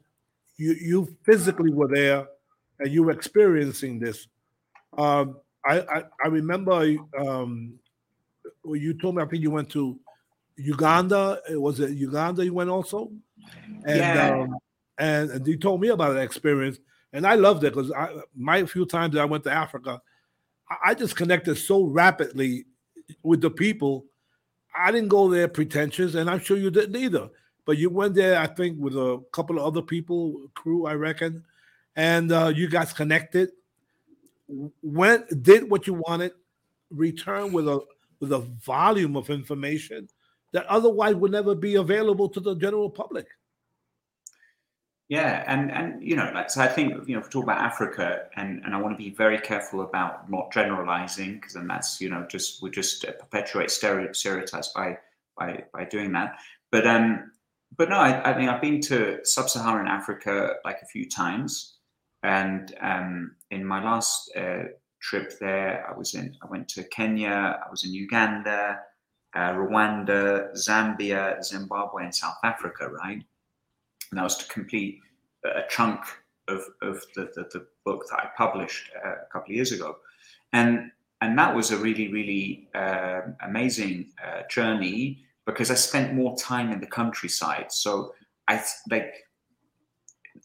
[0.56, 2.26] you you physically were there
[2.80, 4.28] and you were experiencing this.
[4.96, 5.36] Um
[5.66, 7.74] i i, I remember um
[8.64, 9.98] you told me i think you went to
[10.56, 11.40] uganda.
[11.50, 13.10] Was it uganda you went also?
[13.84, 14.28] And Yeah.
[14.30, 14.56] um,
[14.98, 16.78] and, and you told me about that experience
[17.12, 20.00] and i loved it because i my few times that i went to africa
[20.70, 22.66] I, I just connected so rapidly
[23.22, 24.06] with the people.
[24.76, 27.28] I didn't go there pretentious and i'm sure you didn't either
[27.64, 31.44] but you went there i think with a couple of other people crew i reckon
[31.94, 33.50] and uh, you guys connected
[34.82, 36.32] went did what you wanted
[36.90, 37.80] returned with a
[38.18, 40.08] with a volume of information
[40.52, 43.28] that otherwise would never be available to the general public
[45.08, 47.58] Yeah, and and you know, like so, I think you know, if we talk about
[47.58, 52.00] Africa, and and I want to be very careful about not generalizing, because then that's
[52.00, 54.98] you know, just we just perpetuate stereotypes by
[55.36, 56.36] by by doing that.
[56.72, 57.32] But um,
[57.76, 61.76] but no, I, I mean, I've been to sub-Saharan Africa like a few times,
[62.22, 64.64] and um, in my last uh,
[65.02, 68.80] trip there, I was in, I went to Kenya, I was in Uganda,
[69.34, 73.22] uh, Rwanda, Zambia, Zimbabwe, and South Africa, right?
[74.10, 75.00] And that was to complete
[75.44, 76.00] a chunk
[76.48, 79.96] of, of the, the, the book that I published uh, a couple of years ago.
[80.52, 80.90] And,
[81.20, 86.70] and that was a really, really um amazing uh, journey because I spent more time
[86.70, 87.72] in the countryside.
[87.72, 88.14] So
[88.48, 89.14] I like,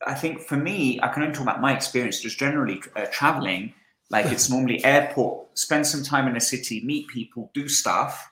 [0.05, 3.73] I think for me, I can only talk about my experience just generally uh, traveling.
[4.09, 8.31] Like it's normally airport, spend some time in a city, meet people, do stuff,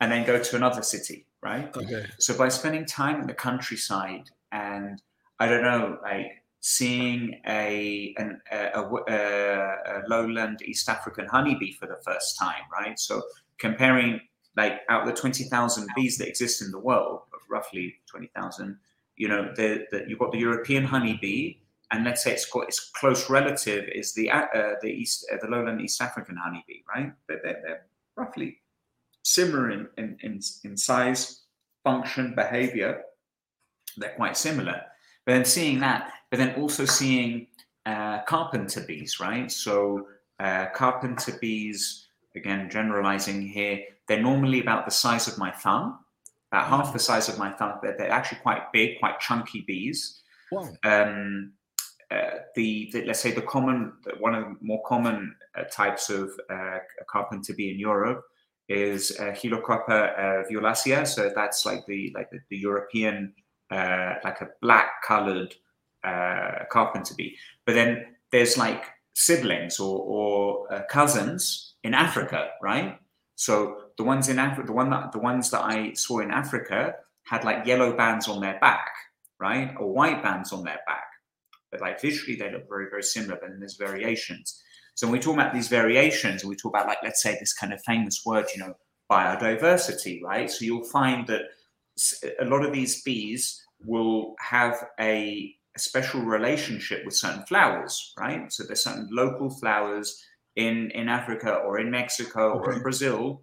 [0.00, 1.74] and then go to another city, right?
[1.76, 5.00] okay So by spending time in the countryside and
[5.38, 6.26] I don't know, like
[6.60, 12.98] seeing a an, a, a, a- lowland East African honeybee for the first time, right?
[12.98, 13.22] So
[13.58, 14.20] comparing
[14.56, 18.76] like out of the twenty thousand bees that exist in the world, roughly twenty thousand,
[19.16, 21.56] you know, the, the, you've got the European honeybee,
[21.90, 24.46] and let's say it's got its close relative is the uh,
[24.82, 27.12] the East uh, the lowland East African honeybee, right?
[27.28, 27.86] They're, they're, they're
[28.16, 28.58] roughly
[29.22, 31.42] similar in, in, in, in size
[31.84, 33.02] function, behavior,
[33.96, 34.82] they're quite similar.
[35.26, 37.46] But then seeing that, but then also seeing
[37.86, 39.50] uh, carpenter bees, right?
[39.50, 40.06] So
[40.38, 45.98] uh, carpenter bees, again, generalizing here, they're normally about the size of my thumb,
[46.50, 47.78] about half the size of my thumb.
[47.82, 50.20] They're, they're actually quite big, quite chunky bees.
[50.50, 50.68] Wow.
[50.82, 51.52] Um,
[52.10, 56.32] uh, the, the let's say the common one of the more common uh, types of
[56.50, 56.78] uh,
[57.08, 58.24] carpenter bee in Europe
[58.68, 61.06] is uh, Xylocopa uh, violacea.
[61.06, 63.32] So that's like the like the, the European
[63.70, 65.54] uh, like a black colored
[66.04, 67.36] uh, carpenter bee.
[67.66, 72.98] But then there's like siblings or, or uh, cousins in Africa, right?
[73.36, 76.94] So the ones in Africa, the one that the ones that I saw in Africa
[77.24, 78.90] had like yellow bands on their back,
[79.38, 81.04] right, or white bands on their back.
[81.70, 83.38] But like visually, they look very very similar.
[83.40, 84.62] But then there's variations.
[84.94, 87.54] So when we talk about these variations, and we talk about like let's say this
[87.54, 88.74] kind of famous word, you know,
[89.10, 90.50] biodiversity, right?
[90.50, 91.42] So you'll find that
[92.40, 98.52] a lot of these bees will have a, a, special relationship with certain flowers, right?
[98.52, 100.22] So there's certain local flowers
[100.56, 102.64] in in Africa or in Mexico okay.
[102.64, 103.42] or in Brazil,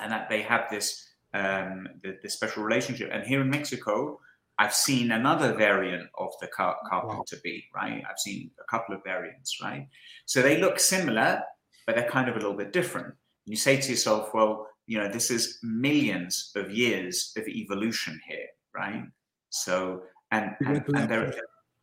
[0.00, 3.10] and that they have this um, the, this special relationship.
[3.12, 4.20] And here in Mexico,
[4.58, 7.40] I've seen another variant of the car- carpenter wow.
[7.42, 8.02] bee, right?
[8.08, 9.88] I've seen a couple of variants, right?
[10.26, 11.42] So they look similar,
[11.86, 13.14] but they're kind of a little bit different.
[13.46, 18.48] You say to yourself, well, you know, this is millions of years of evolution here,
[18.74, 19.04] right?
[19.50, 21.32] So, and and, and there,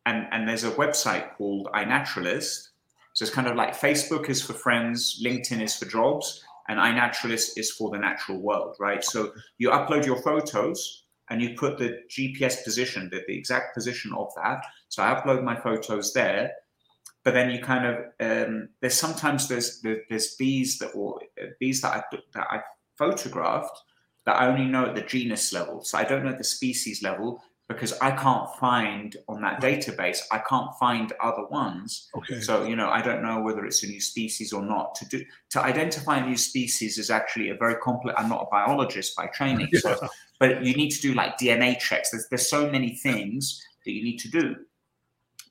[0.04, 2.68] and, and there's a website called iNaturalist.
[3.14, 7.52] So it's kind of like Facebook is for friends, LinkedIn is for jobs, and iNaturalist
[7.56, 9.02] is for the natural world, right?
[9.02, 14.12] So you upload your photos and you put the GPS position, the, the exact position
[14.18, 14.66] of that.
[14.90, 16.52] So I upload my photos there,
[17.24, 21.22] but then you kind of um, there's sometimes there's there's bees that will
[21.58, 22.02] bees that I
[22.34, 22.60] that I
[22.98, 23.80] photographed
[24.26, 25.82] that I only know at the genus level.
[25.82, 30.38] So I don't know the species level because I can't find on that database, I
[30.38, 32.08] can't find other ones.
[32.16, 32.40] Okay.
[32.40, 34.94] So, you know, I don't know whether it's a new species or not.
[34.96, 38.46] To do to identify a new species is actually a very complex I'm not a
[38.50, 39.80] biologist by training, yeah.
[39.80, 40.08] so
[40.40, 42.10] but you need to do like DNA checks.
[42.10, 44.56] There's there's so many things that you need to do.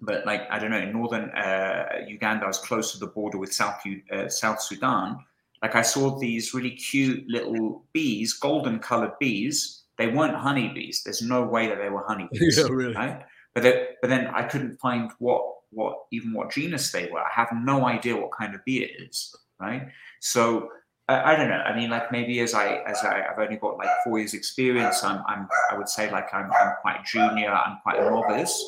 [0.02, 3.54] But like I don't know, in northern uh, Uganda, is close to the border with
[3.54, 3.80] South
[4.12, 5.20] uh, South Sudan
[5.62, 9.84] like I saw these really cute little bees, golden colored bees.
[9.98, 11.02] They weren't honeybees.
[11.04, 12.58] There's no way that they were honeybees.
[12.60, 12.94] yeah, really.
[12.94, 13.24] Right?
[13.54, 17.20] But they, but then I couldn't find what what even what genus they were.
[17.20, 19.36] I have no idea what kind of bee it is.
[19.60, 19.88] Right.
[20.22, 20.70] So
[21.08, 21.56] I, I don't know.
[21.56, 25.04] I mean, like maybe as I as I, have only got like four years experience,
[25.04, 27.52] I'm, I'm I would say like I'm, I'm quite junior.
[27.52, 28.64] I'm quite a novice.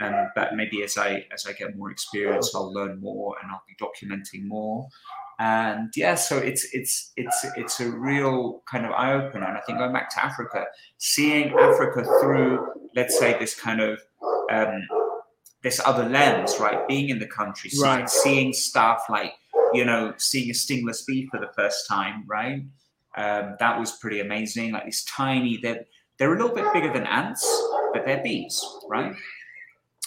[0.00, 3.64] And but maybe as I as I get more experience, I'll learn more and I'll
[3.66, 4.88] be documenting more
[5.40, 9.60] and yeah so it's it's it's it's a real kind of eye opener and i
[9.60, 10.64] think going back to africa
[10.98, 12.66] seeing africa through
[12.96, 14.00] let's say this kind of
[14.50, 14.86] um,
[15.62, 16.86] this other lens right?
[16.88, 18.10] Being in the countryside right.
[18.10, 19.32] seeing stuff like
[19.72, 22.62] you know seeing a stingless bee for the first time right?
[23.16, 24.72] Um, that was pretty amazing.
[24.72, 25.84] Like these tiny they're
[26.18, 27.46] they're a little bit bigger than ants
[27.92, 29.14] but they're bees right?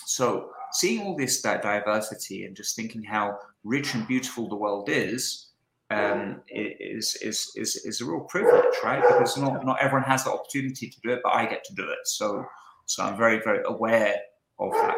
[0.06, 4.90] So seeing all this that diversity and just thinking how rich and beautiful the world
[4.90, 5.50] is,
[5.90, 9.02] um, is, is, is, is a real privilege, right?
[9.02, 11.84] Because not, not everyone has the opportunity to do it, but I get to do
[11.84, 12.00] it.
[12.06, 12.46] So,
[12.86, 14.16] so I'm very, very aware
[14.60, 14.98] of that.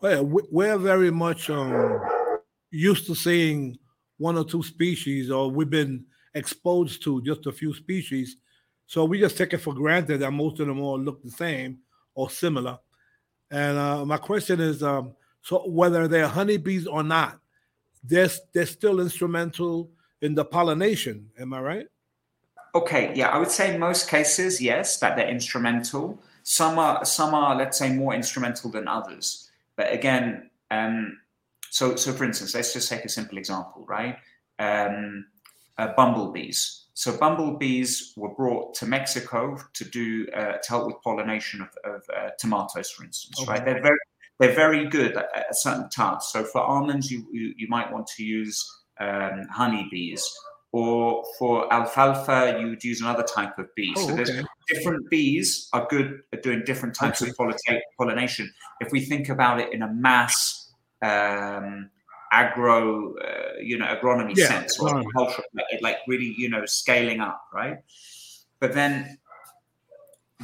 [0.00, 2.00] Well, we're very much um,
[2.70, 3.78] used to seeing
[4.18, 8.36] one or two species, or we've been exposed to just a few species.
[8.86, 11.78] So we just take it for granted that most of them all look the same
[12.14, 12.78] or similar.
[13.50, 15.14] And uh, my question is, um,
[15.44, 17.38] so whether they're honeybees or not,
[18.02, 19.90] they're they're still instrumental
[20.22, 21.28] in the pollination.
[21.38, 21.86] Am I right?
[22.74, 26.18] Okay, yeah, I would say in most cases, yes, that they're instrumental.
[26.44, 29.50] Some are some are, let's say, more instrumental than others.
[29.76, 31.18] But again, um,
[31.68, 34.16] so so for instance, let's just take a simple example, right?
[34.58, 35.26] Um,
[35.76, 36.86] uh, bumblebees.
[36.94, 42.02] So bumblebees were brought to Mexico to do uh, to help with pollination of, of
[42.16, 43.38] uh, tomatoes, for instance.
[43.42, 43.52] Okay.
[43.52, 43.64] Right?
[43.64, 43.98] They're very
[44.38, 46.32] they're very good at, at certain tasks.
[46.32, 48.64] So for almonds, you, you, you might want to use
[49.00, 50.28] um, honeybees.
[50.72, 53.94] Or for alfalfa, you would use another type of bee.
[53.96, 54.42] Oh, so there's okay.
[54.68, 57.30] different bees are good at doing different types okay.
[57.30, 57.36] of
[57.96, 58.52] pollination.
[58.80, 61.90] If we think about it in a mass um,
[62.32, 67.20] agro, uh, you know, agronomy yeah, sense, or culture, like, like really, you know, scaling
[67.20, 67.78] up, right?
[68.58, 69.18] But then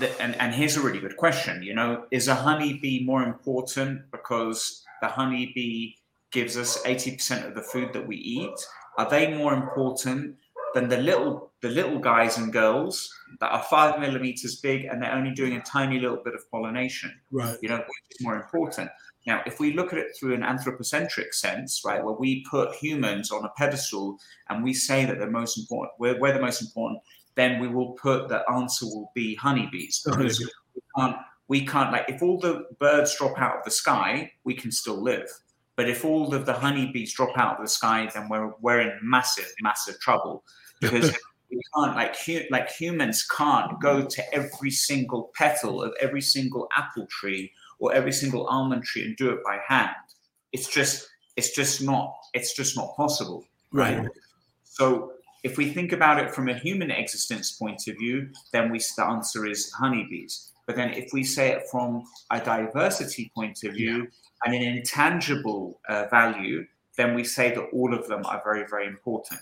[0.01, 4.11] the, and, and here's a really good question you know is a honeybee more important
[4.11, 5.93] because the honeybee
[6.33, 8.55] gives us 80% of the food that we eat
[8.99, 10.37] are they more important
[10.75, 15.13] than the little the little guys and girls that are five millimeters big and they're
[15.13, 17.13] only doing a tiny little bit of pollination.
[17.31, 17.59] Right.
[17.61, 18.91] You know, which is more important.
[19.27, 23.31] Now, if we look at it through an anthropocentric sense, right, where we put humans
[23.31, 24.17] on a pedestal
[24.49, 27.01] and we say that they're most important, we're, we're the most important,
[27.41, 30.41] then we will put the answer will be honeybees oh, because
[30.75, 31.17] we can't
[31.49, 35.03] we can't like if all the birds drop out of the sky, we can still
[35.03, 35.29] live.
[35.77, 38.99] But if all of the honeybees drop out of the sky, then we're we're in
[39.03, 40.45] massive massive trouble
[40.81, 41.11] because
[41.51, 46.69] we can't like hu- like humans can't go to every single petal of every single
[46.77, 49.91] apple tree or every single almond tree and do it by hand.
[50.53, 54.07] It's just it's just not it's just not possible, right?
[54.65, 55.13] So
[55.43, 59.05] if we think about it from a human existence point of view, then we the
[59.05, 60.51] answer is honeybees.
[60.67, 64.09] But then if we say it from a diversity point of view
[64.45, 66.65] and an intangible uh, value,
[66.97, 69.41] then we say that all of them are very very important.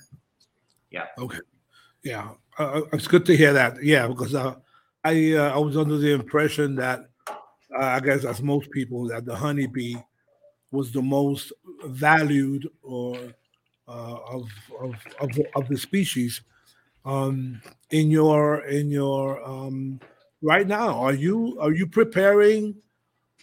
[0.91, 1.07] Yeah.
[1.19, 1.39] Okay.
[2.03, 3.83] Yeah, uh, uh, it's good to hear that.
[3.83, 4.55] Yeah, because uh,
[5.05, 7.35] I uh, I was under the impression that uh,
[7.85, 9.97] I guess as most people that the honeybee
[10.71, 11.53] was the most
[11.85, 13.17] valued or
[13.89, 14.49] uh, of,
[14.81, 16.43] of of the- of the species.
[17.05, 19.99] Um, in your in your um,
[20.43, 22.77] right now, are you are you preparing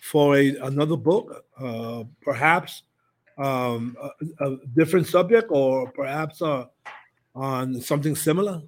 [0.02, 1.46] for a another book?
[1.60, 2.84] Uh, perhaps
[3.38, 6.66] um, a, a different subject, or perhaps uh,
[7.34, 8.62] on something similar?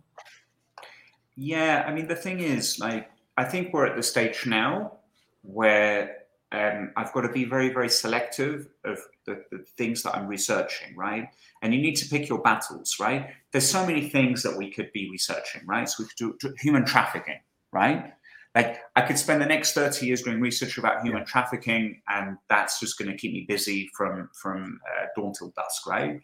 [1.35, 4.97] Yeah, I mean the thing is, like, I think we're at the stage now
[5.43, 10.27] where um, I've got to be very, very selective of the, the things that I'm
[10.27, 11.29] researching, right?
[11.61, 13.31] And you need to pick your battles, right?
[13.51, 15.89] There's so many things that we could be researching, right?
[15.89, 17.39] So we could do, do human trafficking,
[17.73, 18.13] right?
[18.55, 22.79] Like I could spend the next 30 years doing research about human trafficking, and that's
[22.79, 26.21] just going to keep me busy from from uh, dawn till dusk, right?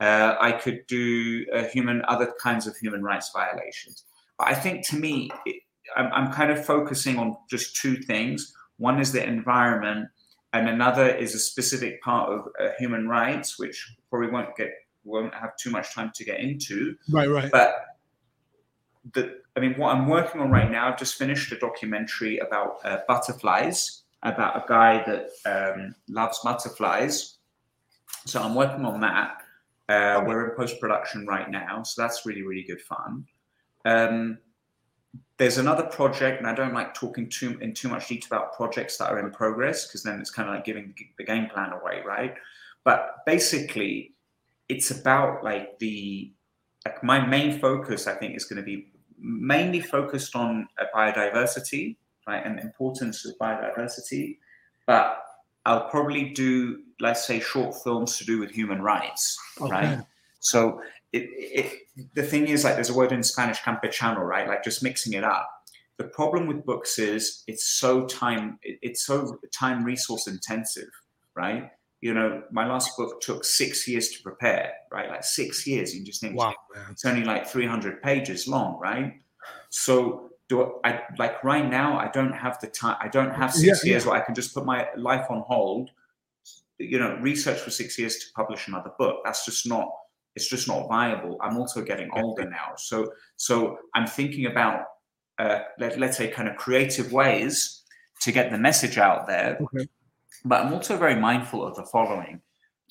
[0.00, 4.04] Uh, I could do uh, human other kinds of human rights violations.
[4.38, 5.62] But I think to me, it,
[5.96, 8.54] I'm, I'm kind of focusing on just two things.
[8.78, 10.08] One is the environment,
[10.52, 14.72] and another is a specific part of uh, human rights, which probably won't get
[15.04, 16.94] won't have too much time to get into.
[17.10, 17.50] Right, right.
[17.50, 17.76] But
[19.12, 22.78] the, I mean, what I'm working on right now, I've just finished a documentary about
[22.84, 27.38] uh, butterflies, about a guy that um, loves butterflies.
[28.26, 29.42] So I'm working on that.
[29.88, 33.24] Uh, we're in post production right now, so that's really, really good fun.
[33.86, 34.38] Um,
[35.38, 38.98] there's another project, and I don't like talking too in too much detail about projects
[38.98, 42.02] that are in progress because then it's kind of like giving the game plan away,
[42.04, 42.34] right?
[42.84, 44.12] But basically,
[44.68, 46.32] it's about like the
[46.84, 48.06] like my main focus.
[48.06, 48.88] I think is going to be
[49.18, 51.96] mainly focused on biodiversity,
[52.26, 54.38] right, and the importance of biodiversity.
[54.86, 55.22] But
[55.66, 60.00] I'll probably do, let's say, short films to do with human rights, right?
[60.40, 60.80] So
[61.12, 64.46] it, it, the thing is, like, there's a word in Spanish, campechano, right?
[64.46, 65.48] Like, just mixing it up.
[65.96, 70.90] The problem with books is it's so time, it- it's so time resource intensive,
[71.34, 71.70] right?
[72.00, 75.08] You know, my last book took six years to prepare, right?
[75.08, 75.94] Like six years.
[75.96, 76.54] You just think Wow,
[76.92, 79.20] it's only like 300 pages long, right?
[79.70, 81.98] So do I like right now?
[81.98, 82.96] I don't have the time.
[83.00, 85.90] I don't have six Yeah, years where I can just put my life on hold.
[86.78, 89.22] You know, research for six years to publish another book.
[89.24, 89.90] That's just not.
[90.38, 91.36] It's just not viable.
[91.42, 94.84] I'm also getting older now, so so I'm thinking about
[95.40, 97.82] uh, let, let's say kind of creative ways
[98.20, 99.58] to get the message out there.
[99.60, 99.88] Okay.
[100.44, 102.40] But I'm also very mindful of the following: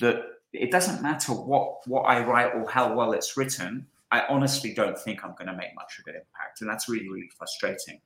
[0.02, 0.18] that
[0.52, 3.88] it doesn't matter what what I write or how well it's written.
[4.12, 7.08] I honestly don't think I'm going to make much of an impact, and that's really
[7.08, 8.02] really frustrating.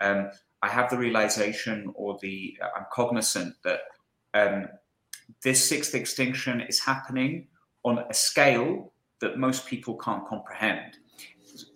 [0.00, 0.30] Um,
[0.62, 3.80] I have the realization, or the I'm cognizant that
[4.32, 4.68] um,
[5.42, 7.48] this sixth extinction is happening
[7.86, 10.98] on a scale that most people can't comprehend.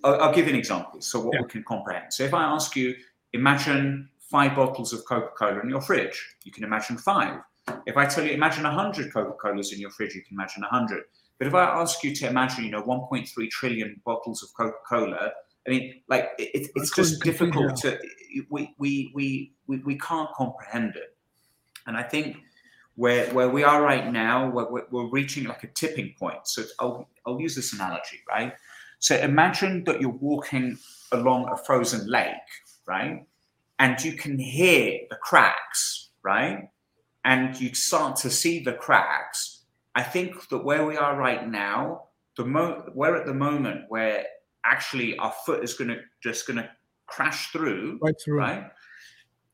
[0.05, 1.01] I'll, I'll give you an example.
[1.01, 2.13] So what we can comprehend.
[2.13, 2.95] So if I ask you,
[3.33, 7.41] imagine five bottles of Coca-Cola in your fridge, you can imagine five.
[7.87, 11.05] If I tell you, imagine 100 Coca-Colas in your fridge, you can imagine 100.
[11.39, 15.33] But if I ask you to imagine, you know, 1.3 trillion bottles of Coca-Cola,
[15.67, 17.99] I mean, like it- it's just difficult to
[18.51, 21.17] we, we we we we can't comprehend it.
[21.87, 22.39] And I think
[23.03, 26.43] where where we are right now, we're, we're- reaching like a tipping point.
[26.55, 28.53] So I'll I'll use this analogy, right?
[28.99, 30.77] So imagine that you're walking
[31.13, 32.51] along a frozen lake,
[32.87, 33.27] right?
[33.79, 36.69] And you can hear the cracks, right?
[37.25, 39.65] And you start to see the cracks.
[39.95, 41.79] I think that where we are right now,
[42.37, 44.25] the mo- we're at the moment where
[44.65, 46.69] actually our foot is going to just going to
[47.07, 48.39] crash through, Right through.
[48.39, 48.65] right?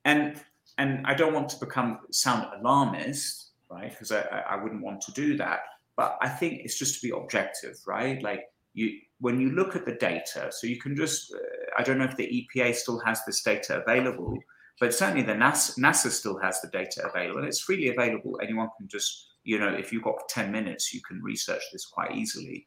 [0.05, 0.40] And
[0.79, 3.91] and I don't want to become sound alarmist, right?
[3.91, 5.61] Because I, I wouldn't want to do that.
[5.97, 8.22] But I think it's just to be objective, right?
[8.22, 11.39] Like you when you look at the data, so you can just, uh,
[11.79, 14.37] I don't know if the EPA still has this data available,
[14.79, 18.39] but certainly the NASA, NASA still has the data available and it's freely available.
[18.43, 22.14] Anyone can just, you know, if you've got 10 minutes, you can research this quite
[22.14, 22.66] easily.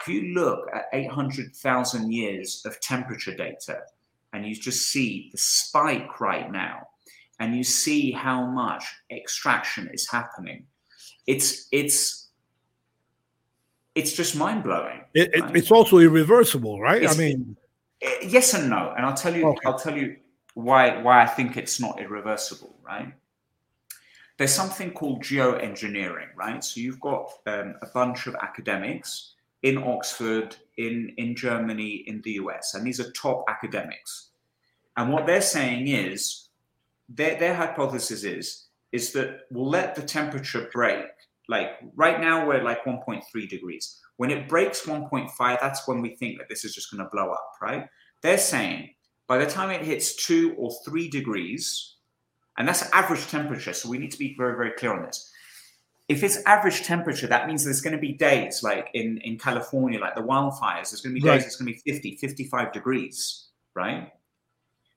[0.00, 3.80] If you look at 800,000 years of temperature data
[4.32, 6.86] and you just see the spike right now,
[7.42, 10.64] and you see how much extraction is happening,
[11.26, 12.28] it's, it's,
[13.96, 15.00] it's just mind blowing.
[15.12, 17.02] It, it, It's also irreversible, right?
[17.02, 17.56] It's, I mean,
[18.00, 19.48] eh, yes and no, and I'll tell you.
[19.48, 19.60] Okay.
[19.66, 20.16] I'll tell you
[20.54, 22.74] why why I think it's not irreversible.
[22.82, 23.12] Right?
[24.38, 26.62] There's something called geoengineering, right?
[26.64, 32.32] So you've got um, a bunch of academics in Oxford, in in Germany, in the
[32.42, 34.30] US, and these are top academics.
[34.96, 36.48] And what they're saying is,
[37.16, 41.06] their their hypothesis is is that we'll let the temperature break.
[41.48, 43.98] Like right now we're like 1.3 degrees.
[44.16, 47.30] When it breaks 1.5 that's when we think that this is just going to blow
[47.30, 47.86] up right?
[48.22, 48.90] They're saying
[49.26, 51.96] by the time it hits 2 or 3 degrees
[52.58, 55.30] and that's average temperature so we need to be very very clear on this.
[56.08, 59.98] If it's average temperature that means there's going to be days like in in california
[59.98, 61.46] like the wildfires there's going to be days Right.
[61.46, 64.12] it's going to be 50 55 degrees right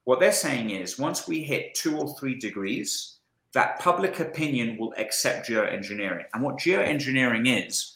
[0.05, 3.15] what they're saying is once we hit 2 or 3 degrees
[3.55, 6.25] that public opinion will accept geoengineering.
[6.33, 7.95] And what geoengineering is,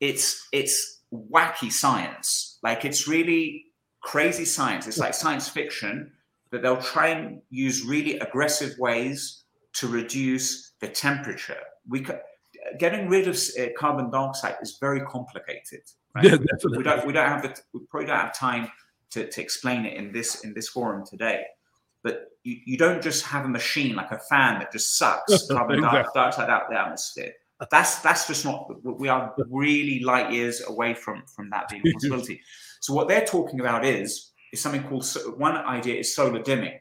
[0.00, 2.58] it's it's wacky science.
[2.64, 3.66] Like it's really
[4.02, 4.88] crazy science.
[4.88, 6.12] It's like science fiction
[6.50, 11.62] that they'll try and use really aggressive ways to reduce the temperature.
[11.88, 12.14] We c-
[12.80, 15.82] getting rid of uh, carbon dioxide is very complicated.
[16.16, 16.24] Right?
[16.24, 16.78] Yeah, definitely.
[16.78, 18.68] We don't we don't have the we probably don't have time
[19.10, 21.44] to, to explain it in this in this forum today.
[22.02, 25.78] But you, you don't just have a machine like a fan that just sucks carbon
[25.78, 26.10] Exactly.
[26.14, 27.32] dioxide out the atmosphere.
[27.70, 28.70] That's that's just not.
[28.84, 32.40] We are really light years away from from that being a possibility.
[32.80, 35.06] So what they're talking about is is something called
[35.36, 36.78] one idea is solar dimming.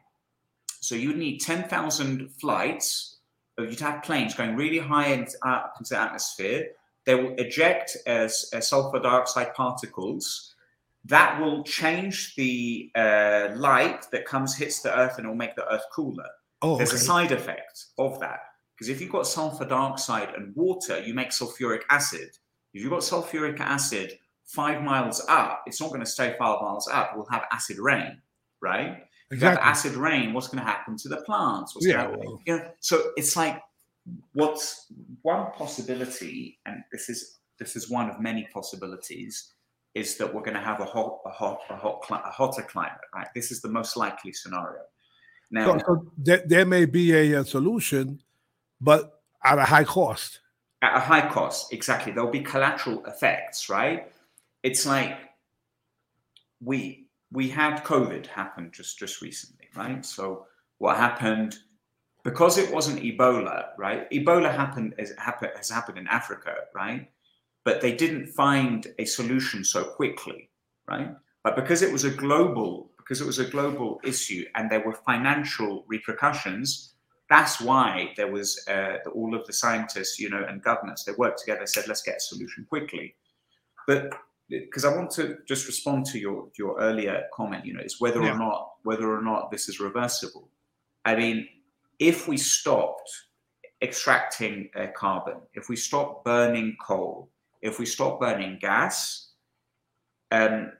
[0.80, 3.18] So you would need ten thousand flights.
[3.60, 6.68] uh, You'd have planes going really high into, up into the atmosphere.
[7.06, 10.56] They will eject as, as sulfur dioxide particles.
[11.10, 15.72] That will change the uh, light that comes hits the earth and will make the
[15.74, 16.30] earth cooler.
[16.62, 18.40] oh, There's a side effect of that
[18.76, 22.30] because if you've got sulfur dioxide and water, you make sulfuric acid.
[22.74, 26.88] If you've got sulfuric acid five miles up, it's not going to stay five miles
[26.88, 27.14] up.
[27.16, 28.22] We'll have acid rain,
[28.62, 29.04] right?
[29.32, 29.70] If you have exactly.
[29.70, 31.76] acid rain, what's going to happen to the plants?
[31.76, 33.62] What's Yeah, well- you know, so it's like
[34.34, 34.86] what's
[35.24, 39.54] one possibility, and this is this is one of many possibilities,
[40.00, 43.08] is that we're going to have a hot, a hot, a hot, a hotter climate,
[43.16, 43.28] right?
[43.36, 44.82] This is the most likely scenario.
[45.52, 48.22] Now, So, so there, there may be a, uh solution,
[48.90, 49.02] but
[49.44, 50.32] at a high cost.
[50.82, 54.02] at a high cost exactly there'll be collateral effects right
[54.64, 55.14] it's like
[56.70, 56.80] we
[57.38, 60.46] we had covid happen just just recently right so
[60.84, 61.52] what happened
[62.24, 64.94] because it wasn't ebola right ebola happened
[65.60, 67.04] has happened in africa right
[67.70, 70.50] but they didn't find a solution so quickly
[70.88, 71.10] right
[71.44, 74.98] but because it was a global because it was a global issue and there were
[75.12, 76.70] financial repercussions
[77.30, 81.04] that's why there was uh, all of the scientists, you know, and governments.
[81.04, 83.16] They worked together, said, "Let's get a solution quickly."
[83.86, 84.14] But
[84.50, 88.22] because I want to just respond to your your earlier comment, you know, is whether
[88.24, 88.34] Yeah.
[88.34, 90.50] or not whether or not this is reversible.
[91.06, 91.48] I mean,
[92.00, 93.10] if we stopped
[93.82, 97.30] extracting uh, carbon, if we stopped burning coal,
[97.62, 99.30] if we stopped burning gas,
[100.32, 100.72] um,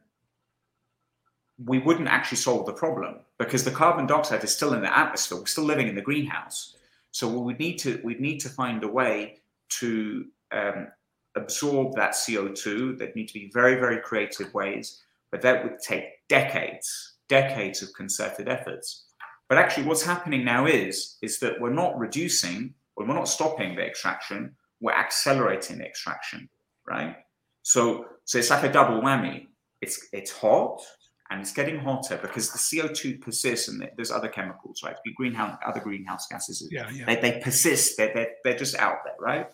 [1.66, 5.40] we wouldn't actually solve the problem because the carbon dioxide is still in the atmosphere.
[5.40, 6.76] We're still living in the greenhouse.
[7.12, 9.40] So we would need to we'd need to find a way
[9.80, 10.88] to um,
[11.36, 12.98] absorb that CO2.
[12.98, 15.02] There'd need to be very very creative ways,
[15.32, 19.06] but that would take decades, decades of concerted efforts.
[19.48, 23.76] But actually, what's happening now is is that we're not reducing, or we're not stopping
[23.76, 24.56] the extraction.
[24.80, 26.48] We're accelerating the extraction,
[26.90, 27.16] right?
[27.62, 29.48] So so it's like a double whammy.
[29.82, 30.82] It's it's hot
[31.30, 34.96] and it's getting hotter because the CO2 persists and there's other chemicals, right?
[35.06, 36.68] The Greenhouse, other greenhouse gases.
[36.72, 37.06] Yeah, yeah.
[37.06, 37.98] They, they persist.
[37.98, 39.48] They're, they're, they're just out there, right?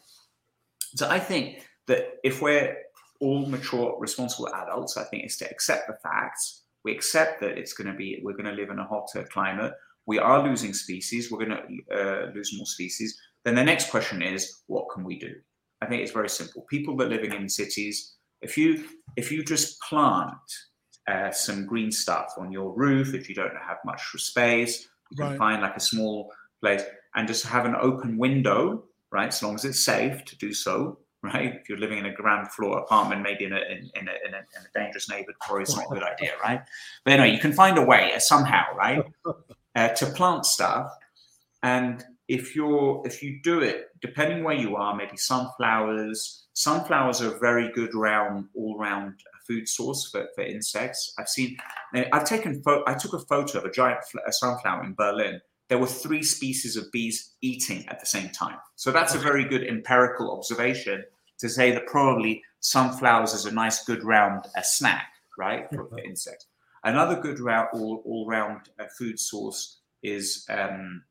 [0.95, 2.77] So I think that if we're
[3.19, 6.63] all mature, responsible adults, I think is to accept the facts.
[6.85, 9.73] We accept that it's going to be, we're going to live in a hotter climate.
[10.05, 11.29] We are losing species.
[11.29, 13.19] We're going to uh, lose more species.
[13.43, 15.33] Then the next question is, what can we do?
[15.81, 16.65] I think it's very simple.
[16.69, 18.85] People that are living in cities, if you
[19.17, 20.33] if you just plant
[21.07, 25.29] uh, some green stuff on your roof, if you don't have much space, you can
[25.31, 25.37] Right.
[25.37, 26.81] find like a small place
[27.15, 29.27] and just have an open window, right?
[29.27, 31.55] As long as it's safe to do so, right?
[31.61, 34.33] If you're living in a ground floor apartment, maybe in a in, in, a, in,
[34.33, 36.61] a, in a dangerous neighborhood, probably it's not a good idea, right?
[37.03, 39.03] But anyway, you can find a way somehow, right,
[39.75, 40.89] uh, to plant stuff.
[41.63, 46.43] And if you're if you do it, depending where you are, maybe sunflowers.
[46.53, 49.15] Sunflowers are a very good round all round
[49.45, 51.13] food source for, for insects.
[51.17, 51.57] I've seen,
[51.93, 55.41] I've taken, pho- I took a photo of a giant fl- a sunflower in Berlin.
[55.67, 58.57] There were three species of bees eating at the same time.
[58.75, 61.03] So that's a very good empirical observation
[61.39, 65.07] to say that probably sunflowers is a nice, good round a snack,
[65.37, 66.47] right, for, for insects.
[66.83, 71.03] Another good round, all, all round uh, food source is um,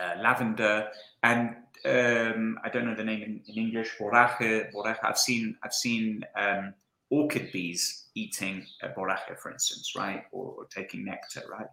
[0.00, 0.88] uh, lavender
[1.22, 3.96] and um, I don't know the name in, in English.
[3.98, 4.98] Borage, borage.
[5.02, 6.74] I've seen I've seen um,
[7.10, 11.66] orchid bees eating a borage, for instance, right, or, or, taking nectar, right.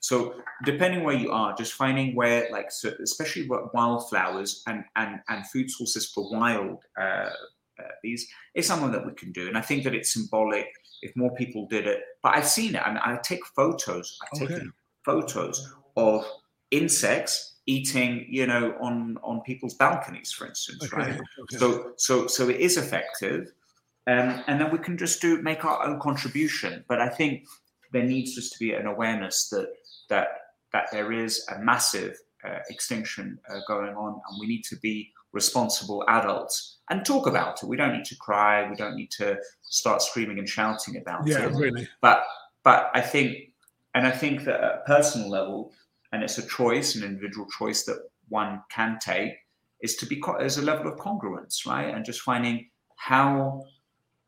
[0.00, 5.46] So depending where you are, just finding where, like, so especially wildflowers and and and
[5.48, 7.30] food sources for wild uh,
[7.80, 10.68] uh, bees is something that we can do, and I think that it's symbolic
[11.02, 12.00] if more people did it.
[12.22, 12.82] But I've seen it.
[12.82, 14.18] I mean, I take photos.
[14.22, 14.66] I take Okay.
[15.04, 16.24] photos of
[16.70, 21.10] insects eating, you know, on on people's balconies, for instance, right?
[21.10, 21.56] Okay, okay.
[21.58, 23.52] So so so it is effective,
[24.06, 26.84] um, and then we can just do make our own contribution.
[26.88, 27.46] But I think
[27.92, 29.68] there needs just to be an awareness that
[30.08, 30.28] that
[30.72, 35.12] that there is a massive uh, extinction uh, going on, and we need to be
[35.32, 37.68] responsible adults and talk about it.
[37.68, 38.68] We don't need to cry.
[38.68, 41.86] We don't need to start screaming and shouting about yeah, it really.
[42.00, 42.24] but
[42.64, 43.52] but I think,
[43.94, 45.72] and I think that at a personal level,
[46.12, 47.98] and it's a choice, an individual choice that
[48.28, 49.32] one can take,
[49.82, 51.94] is to be co- there's a level of congruence, right?
[51.94, 53.64] And just finding how,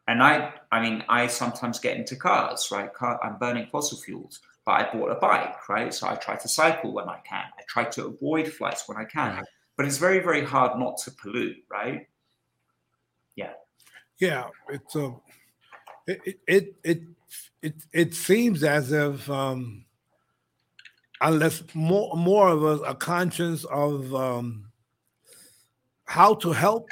[0.06, 2.92] and I, I mean, I sometimes get into cars, right?
[2.92, 5.92] Car, I'm burning fossil fuels, but I bought a bike, right?
[5.92, 7.44] So I try to cycle when I can.
[7.58, 9.36] I try to avoid flights when I can.
[9.36, 9.44] Right.
[9.76, 12.06] But it's very, very hard not to pollute, right?
[13.36, 13.52] Yeah,
[14.18, 15.14] Yeah, it's a.
[16.06, 17.02] It it it it
[17.62, 19.84] it, it seems as if um,
[21.20, 24.66] unless more more of us a conscious of um,
[26.04, 26.88] how to help,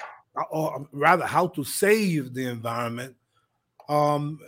[0.50, 3.16] or rather how to save the environment,
[3.88, 4.38] um,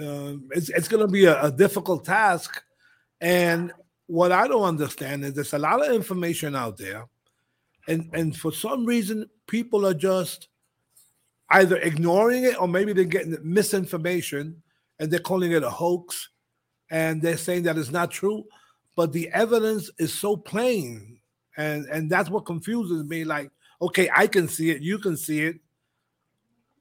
[0.00, 2.62] uh, it's it's going to be a, a difficult task.
[3.20, 3.72] And
[4.06, 7.06] what I don't understand is there's a lot of information out there,
[7.88, 10.48] and and for some reason people are just
[11.50, 14.62] either ignoring it or maybe they're getting misinformation
[14.98, 16.30] and they're calling it a hoax
[16.90, 18.44] and they're saying that it's not true
[18.96, 21.18] but the evidence is so plain
[21.56, 25.42] and and that's what confuses me like okay i can see it you can see
[25.42, 25.56] it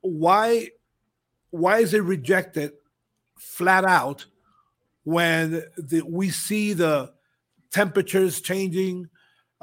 [0.02, 0.68] why
[1.52, 2.72] why is it rejected
[3.38, 4.26] flat out
[5.04, 7.12] when the, we see the
[7.72, 9.10] temperatures changing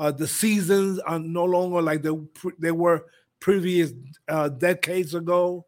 [0.01, 2.11] uh, the seasons are no longer like they,
[2.59, 3.05] they were
[3.39, 3.93] previous
[4.29, 5.67] uh, decades ago.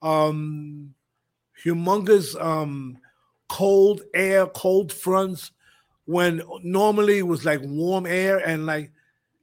[0.00, 0.94] Um,
[1.62, 2.96] humongous um,
[3.48, 5.50] cold air, cold fronts,
[6.06, 8.90] when normally it was like warm air and like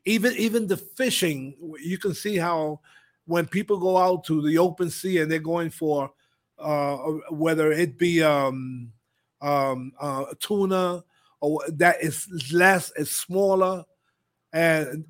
[0.05, 1.55] even even the fishing.
[1.79, 2.79] You can see how
[3.25, 6.11] when people go out to the open sea and they're going for
[6.59, 6.97] uh,
[7.29, 8.91] whether it be um,
[9.41, 11.03] um, uh, tuna
[11.41, 13.83] or that is less, is smaller
[14.53, 15.05] and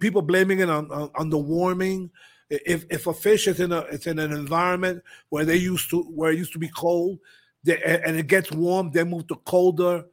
[0.00, 2.10] people blaming it on, on, on the warming.
[2.50, 6.02] If if a fish is in a it's in an environment where they used to
[6.02, 7.18] where it used to be cold,
[7.62, 10.04] they, and it gets warm, they move to colder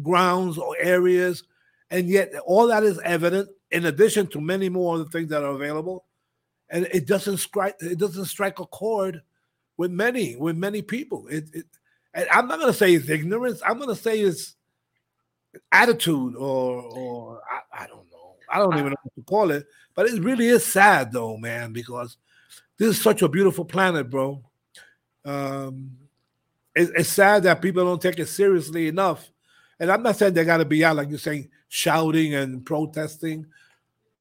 [0.00, 1.44] grounds or areas,
[1.90, 5.42] and yet all that is evident in addition to many more of the things that
[5.42, 6.04] are available,
[6.70, 9.22] and it doesn't strike it doesn't strike a chord
[9.76, 11.26] with many with many people.
[11.28, 11.66] It, it
[12.14, 13.62] and I'm not going to say it's ignorance.
[13.64, 14.54] I'm going to say it's
[15.70, 18.34] attitude or or I, I don't know.
[18.50, 19.66] I don't even know what to call it.
[19.94, 22.16] But it really is sad though, man, because
[22.78, 24.42] this is such a beautiful planet, bro.
[25.24, 25.96] Um
[26.74, 29.30] it, it's sad that people don't take it seriously enough.
[29.80, 33.46] And I'm not saying they gotta be out like you're saying, shouting and protesting.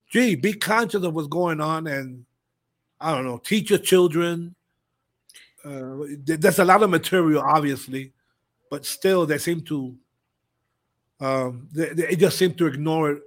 [0.10, 2.26] Gee, be conscious of what's going on and
[2.99, 4.56] I don't know, teach your children.
[5.64, 8.14] Uh, there- there's a lot of material, obviously,
[8.70, 9.95] but still they seem to
[11.20, 13.22] um, they, they just seem to ignore it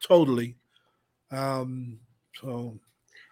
[0.00, 0.54] totally.
[1.32, 1.98] Um,
[2.40, 2.78] so,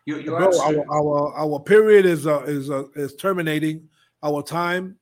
[0.05, 3.89] You, you're bro, our, our our period is uh, is uh, is terminating.
[4.25, 4.97] Our time.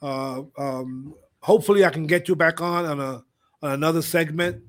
[0.00, 1.14] Uh, um,
[1.46, 3.22] hopefully, I can get you back on on a
[3.62, 4.62] on another segment.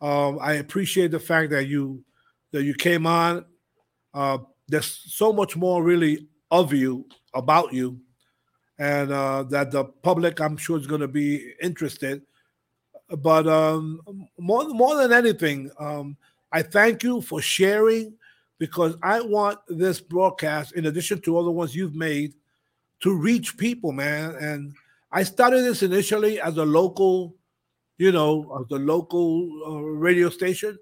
[0.00, 2.04] Um, I appreciate the fact that you
[2.52, 3.44] that you came on.
[4.12, 8.00] Uh, there's so much more really of you about you,
[8.78, 12.22] and uh, that the public, I'm sure, is going to be interested
[13.18, 14.00] but um,
[14.38, 16.16] more more than anything, um,
[16.52, 18.14] I thank you for sharing
[18.58, 22.34] because I want this broadcast, in addition to all the ones you've made,
[23.00, 24.36] to reach people, man.
[24.36, 24.74] And
[25.12, 27.34] I started this initially as a local,
[27.98, 30.78] you know, as a local uh, radio station,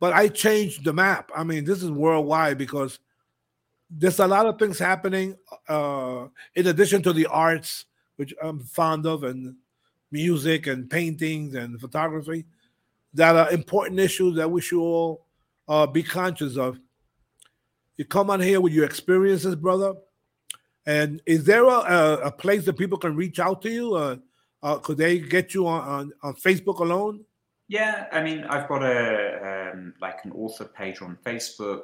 [0.00, 1.30] but I changed the map.
[1.34, 2.98] I mean, this is worldwide because
[3.88, 5.36] there's a lot of things happening
[5.68, 7.86] uh, in addition to the arts,
[8.16, 9.54] which I'm fond of, and
[10.10, 12.46] music and paintings and photography,
[13.14, 15.26] that are important issues that we should all
[15.68, 16.78] uh, be conscious of.
[17.96, 19.94] You come on here with your experiences, brother.
[20.86, 23.94] And is there a, a, place that people can reach out to you?
[23.94, 24.16] Uh,
[24.62, 27.24] uh, could they get you on, on, on Facebook alone?
[27.68, 31.82] Yeah, I mean, I've got a um, like an author page on Facebook,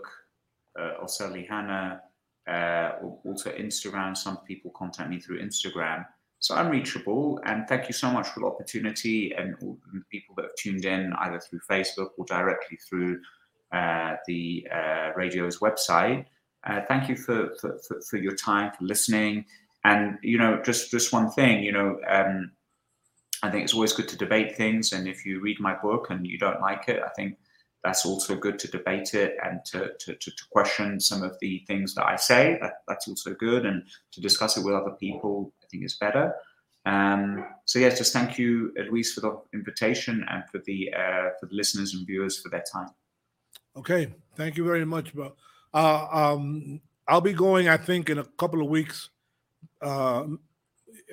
[0.79, 2.01] uh, Oseli Hannah,
[2.49, 2.93] uh,
[3.25, 4.17] also Instagram.
[4.17, 6.07] Some people contact me through Instagram,
[6.39, 7.41] so I'm reachable.
[7.45, 10.85] And thank you so much for the opportunity and all the people that have tuned
[10.85, 13.21] in either through Facebook or directly through
[13.73, 16.27] uh, the uh, radio's website.
[16.65, 19.45] Uh, thank you for, for, for, for, your time, for listening.
[19.85, 22.53] And, you know, just, just one thing, you know, um,
[23.43, 24.93] I think it's always good to debate things.
[24.93, 27.37] And if you read my book and you don't like it, I think
[27.83, 31.65] that's also good to debate it and to, to, to, to question some of the
[31.67, 32.59] things that I say.
[32.61, 33.67] That, that's also good.
[33.67, 33.83] And
[34.13, 36.33] to discuss it with other people, I think is better.
[36.85, 41.47] Um, so yes, just thank you, Luis, for the invitation and for the uh, for
[41.47, 42.89] the listeners and viewers for their time.
[43.77, 45.33] Okay, thank you very much, bro.
[45.75, 49.11] Uh, um, I'll be going, I think, in a couple of weeks
[49.81, 50.25] uh,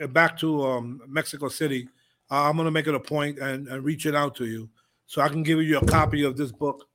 [0.09, 1.87] back to um, Mexico City.
[2.31, 4.69] Uh, I'm going to make it a point and, and it out to you
[5.07, 6.87] so I can give you a copy of this book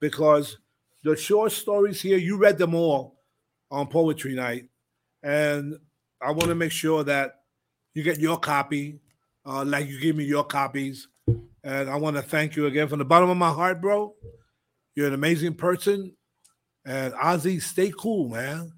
[0.00, 0.56] because
[1.04, 3.18] the short stories here, you read them all
[3.70, 4.68] on Poetry Night.
[5.22, 5.78] And
[6.20, 7.42] I want to make sure that
[7.94, 9.00] you get your copy,
[9.44, 11.08] uh, like you give me your copies.
[11.62, 14.14] And I want to thank you again from the bottom of my heart, bro.
[14.94, 16.16] You're an amazing person.
[16.88, 18.72] And Ozzy, stay cool, man.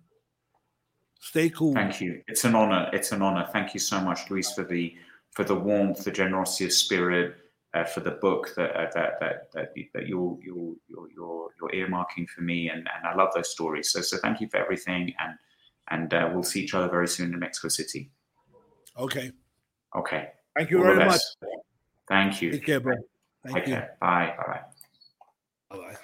[1.20, 1.74] Stay cool.
[1.74, 2.22] Thank you.
[2.26, 2.90] It's an honor.
[2.92, 3.48] It's an honor.
[3.52, 4.96] Thank you so much, Luis, for the
[5.30, 7.36] for the warmth, the generosity of spirit,
[7.72, 12.28] uh, for the book that uh, that that that, that you're, you're you're you're earmarking
[12.28, 13.92] for me, and and I love those stories.
[13.92, 15.38] So so thank you for everything, and
[15.90, 18.10] and uh, we'll see each other very soon in Mexico City.
[18.98, 19.30] Okay.
[19.94, 20.30] Okay.
[20.56, 21.20] Thank you All very much.
[22.08, 22.50] Thank you.
[22.50, 22.96] Take care, bro.
[23.44, 23.74] Thank Take you.
[23.74, 23.96] Care.
[24.00, 24.34] Bye.
[24.36, 24.60] Bye.
[25.70, 25.96] Bye.